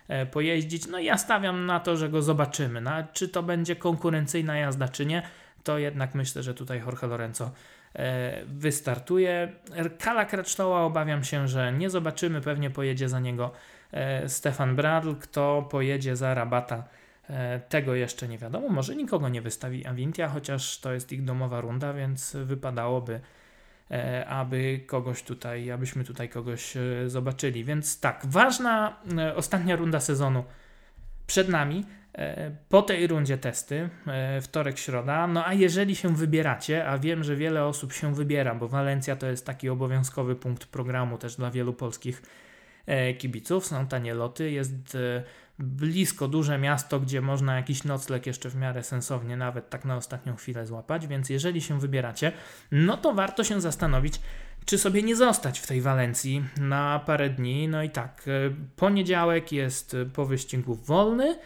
[0.08, 0.86] e, pojeździć.
[0.86, 2.80] No i ja stawiam na to, że go zobaczymy.
[2.80, 5.22] No, czy to będzie konkurencyjna jazda, czy nie,
[5.64, 7.50] to jednak myślę, że tutaj Jorge Lorenzo
[7.94, 9.52] e, wystartuje.
[9.98, 13.52] Kala Krecztoła obawiam się, że nie zobaczymy, pewnie pojedzie za niego
[14.26, 15.14] Stefan Bradl.
[15.14, 16.84] Kto pojedzie za Rabata,
[17.68, 18.68] tego jeszcze nie wiadomo.
[18.68, 23.20] Może nikogo nie wystawi Avintia, chociaż to jest ich domowa runda, więc wypadałoby
[23.92, 27.64] E, aby kogoś tutaj, abyśmy tutaj kogoś e, zobaczyli.
[27.64, 30.44] Więc tak, ważna e, ostatnia runda sezonu
[31.26, 31.84] przed nami.
[32.68, 33.88] Po tej rundzie testy,
[34.40, 35.26] wtorek, środa.
[35.26, 39.26] No a jeżeli się wybieracie, a wiem, że wiele osób się wybiera, bo Walencja to
[39.26, 42.22] jest taki obowiązkowy punkt programu też dla wielu polskich
[43.18, 43.66] kibiców.
[43.66, 44.96] Są tanie loty, jest
[45.58, 50.36] blisko duże miasto, gdzie można jakiś nocleg jeszcze w miarę sensownie, nawet tak na ostatnią
[50.36, 51.06] chwilę złapać.
[51.06, 52.32] Więc jeżeli się wybieracie,
[52.72, 54.20] no to warto się zastanowić,
[54.64, 57.68] czy sobie nie zostać w tej Walencji na parę dni.
[57.68, 58.30] No i tak, e,
[58.76, 61.38] poniedziałek jest po wyścigu wolny.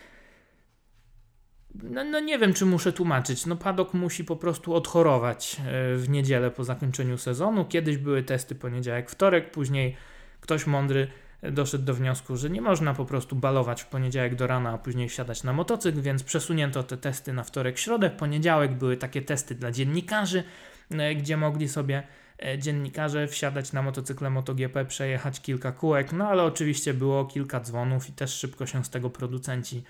[1.83, 3.47] No, no, nie wiem, czy muszę tłumaczyć.
[3.47, 7.65] No Padok musi po prostu odchorować e, w niedzielę po zakończeniu sezonu.
[7.65, 9.97] Kiedyś były testy poniedziałek, wtorek, później
[10.41, 11.09] ktoś mądry
[11.43, 15.09] doszedł do wniosku, że nie można po prostu balować w poniedziałek do rana, a później
[15.09, 18.11] wsiadać na motocykl, więc przesunięto te testy na wtorek, środę.
[18.11, 20.45] W poniedziałek były takie testy dla dziennikarzy,
[20.91, 22.03] e, gdzie mogli sobie
[22.43, 28.09] e, dziennikarze wsiadać na motocykle MotoGP, przejechać kilka kółek, no ale oczywiście było kilka dzwonów
[28.09, 29.85] i też szybko się z tego producenci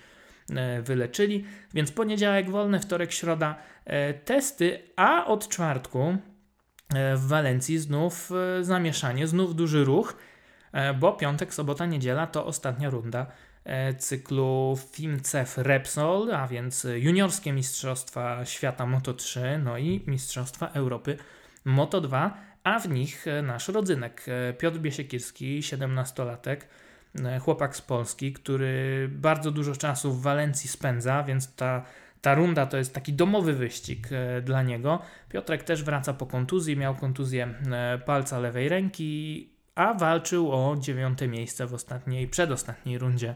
[0.51, 1.45] e, wyleczyli.
[1.75, 3.55] Więc poniedziałek wolny, wtorek, środa
[4.25, 6.17] testy, a od czwartku
[7.17, 8.31] w Walencji znów
[8.61, 10.17] zamieszanie, znów duży ruch.
[10.77, 13.27] E, bo piątek, sobota, niedziela to ostatnia runda
[13.65, 21.17] e, cyklu FIMCEF Repsol, a więc juniorskie Mistrzostwa Świata Moto3, no i Mistrzostwa Europy
[21.67, 22.31] Moto2,
[22.65, 24.27] a w nich e, nasz rodzynek
[24.59, 26.57] Piotr Biesiekirski, 17-latek,
[27.41, 31.85] chłopak z Polski, który bardzo dużo czasu w Walencji spędza, więc ta,
[32.21, 34.09] ta runda to jest taki domowy wyścig
[34.43, 35.03] dla niego.
[35.29, 37.55] Piotrek też wraca po kontuzji, miał kontuzję
[38.07, 43.35] palca lewej ręki, a walczył o dziewiąte miejsce w ostatniej, przedostatniej rundzie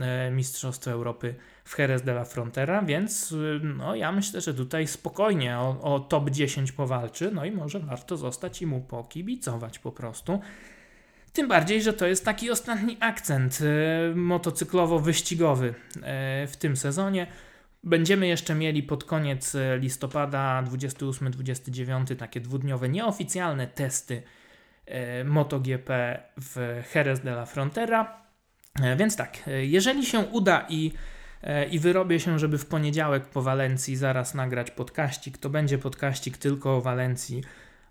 [0.00, 4.86] e, Mistrzostwa Europy w Jerez de la Frontera, więc y, no, ja myślę, że tutaj
[4.86, 9.92] spokojnie o, o top 10 powalczy, no i może warto zostać i mu pokibicować po
[9.92, 10.40] prostu.
[11.32, 13.64] Tym bardziej, że to jest taki ostatni akcent y,
[14.14, 15.74] motocyklowo-wyścigowy y,
[16.46, 17.26] w tym sezonie.
[17.84, 24.43] Będziemy jeszcze mieli pod koniec listopada 28-29 takie dwudniowe nieoficjalne testy E,
[25.24, 28.24] MotoGP w Jerez de la Frontera.
[28.82, 30.92] E, więc tak, e, jeżeli się uda i,
[31.70, 36.76] i wyrobię się, żeby w poniedziałek po Walencji zaraz nagrać podkaścik, to będzie podkaścik tylko
[36.76, 37.42] o Walencji,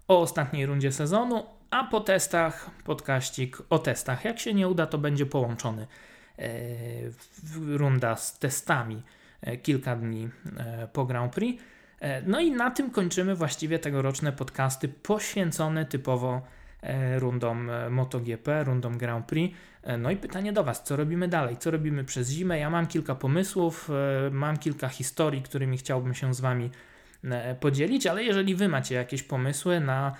[0.07, 4.25] o ostatniej rundzie sezonu, a po testach podkaścik o testach.
[4.25, 5.87] Jak się nie uda, to będzie połączony
[7.67, 9.03] runda z testami
[9.63, 10.29] kilka dni
[10.93, 11.63] po Grand Prix.
[12.25, 16.62] No i na tym kończymy właściwie tegoroczne podcasty poświęcone typowo E,
[17.19, 19.57] rundą e, MotoGP, rundą Grand Prix.
[19.83, 21.57] E, no i pytanie do Was, co robimy dalej?
[21.57, 22.59] Co robimy przez zimę?
[22.59, 23.89] Ja mam kilka pomysłów,
[24.31, 26.69] mam kilka historii, którymi chciałbym się z Wami
[27.59, 30.15] podzielić, ale jeżeli Wy macie jakieś pomysły na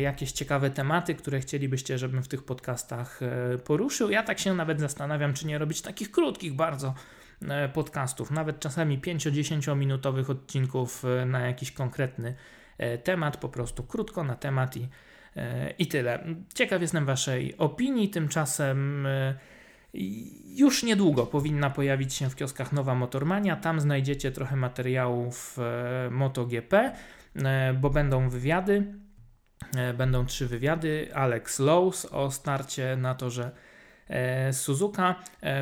[0.00, 3.20] jakieś ciekawe tematy, które chcielibyście, żebym w tych podcastach
[3.64, 6.94] poruszył, ja tak się nawet zastanawiam, czy nie robić takich krótkich bardzo
[7.74, 12.34] podcastów, nawet czasami 5-10 minutowych odcinków na jakiś konkretny
[13.04, 14.88] temat, po prostu krótko na temat i
[15.78, 16.24] i tyle.
[16.54, 18.08] Ciekaw jestem Waszej opinii.
[18.08, 19.34] Tymczasem e,
[20.46, 23.56] już niedługo powinna pojawić się w kioskach nowa Motormania.
[23.56, 26.92] Tam znajdziecie trochę materiałów e, MotoGP,
[27.36, 28.94] e, bo będą wywiady.
[29.98, 31.08] Będą trzy wywiady.
[31.14, 33.50] Alex Lowe's o starcie na torze
[34.52, 35.14] Suzuka.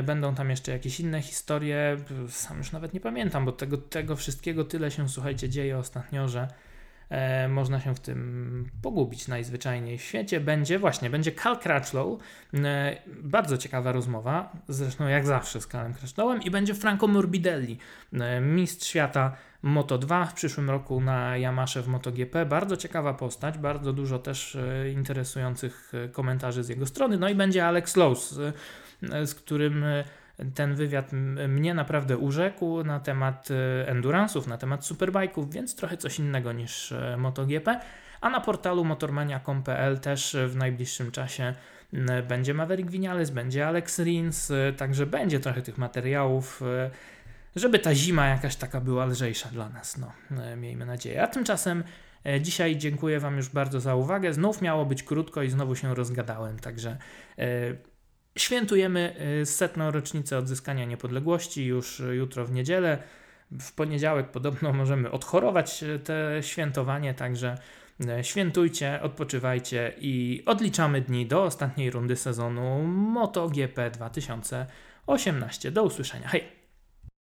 [0.03, 1.97] Będą tam jeszcze jakieś inne historie.
[2.29, 6.49] Sam już nawet nie pamiętam, bo tego, tego wszystkiego tyle się, słuchajcie, dzieje ostatnio, że
[7.11, 10.41] e, można się w tym pogubić najzwyczajniej w świecie.
[10.41, 12.21] Będzie właśnie, będzie Cal Crutchlow,
[12.55, 17.79] e, bardzo ciekawa rozmowa, zresztą jak zawsze z Calem Crutchlowem i będzie Franco Morbidelli,
[18.13, 22.47] e, mistrz świata Moto2 w przyszłym roku na Yamasze w MotoGP.
[22.47, 27.19] Bardzo ciekawa postać, bardzo dużo też e, interesujących e, komentarzy z jego strony.
[27.19, 28.39] No i będzie Alex Lowe, z,
[29.13, 29.85] e, z którym
[30.55, 31.13] ten wywiad
[31.49, 36.93] mnie naprawdę urzekł na temat e, endurance'ów, na temat superbike'ów, więc trochę coś innego niż
[36.93, 37.81] e, MotoGP.
[38.21, 41.55] A na portalu motormania.com.pl też w najbliższym czasie
[42.29, 46.63] będzie Maverick Vinales, będzie Alex Rins, e, także będzie trochę tych materiałów,
[47.57, 49.99] żeby ta zima jakaś taka była lżejsza dla nas.
[49.99, 50.13] No,
[50.57, 51.23] miejmy nadzieję.
[51.23, 51.85] A tymczasem
[52.41, 54.33] Dzisiaj dziękuję Wam już bardzo za uwagę.
[54.33, 56.97] Znów miało być krótko i znowu się rozgadałem, także
[58.39, 62.99] Świętujemy y, setną rocznicę odzyskania niepodległości już jutro w niedzielę.
[63.61, 67.59] W poniedziałek podobno możemy odchorować y, te świętowanie, także
[68.23, 75.71] świętujcie, odpoczywajcie i odliczamy dni do ostatniej rundy sezonu MotoGP 2018.
[75.71, 76.29] Do usłyszenia.
[76.29, 76.60] Hej!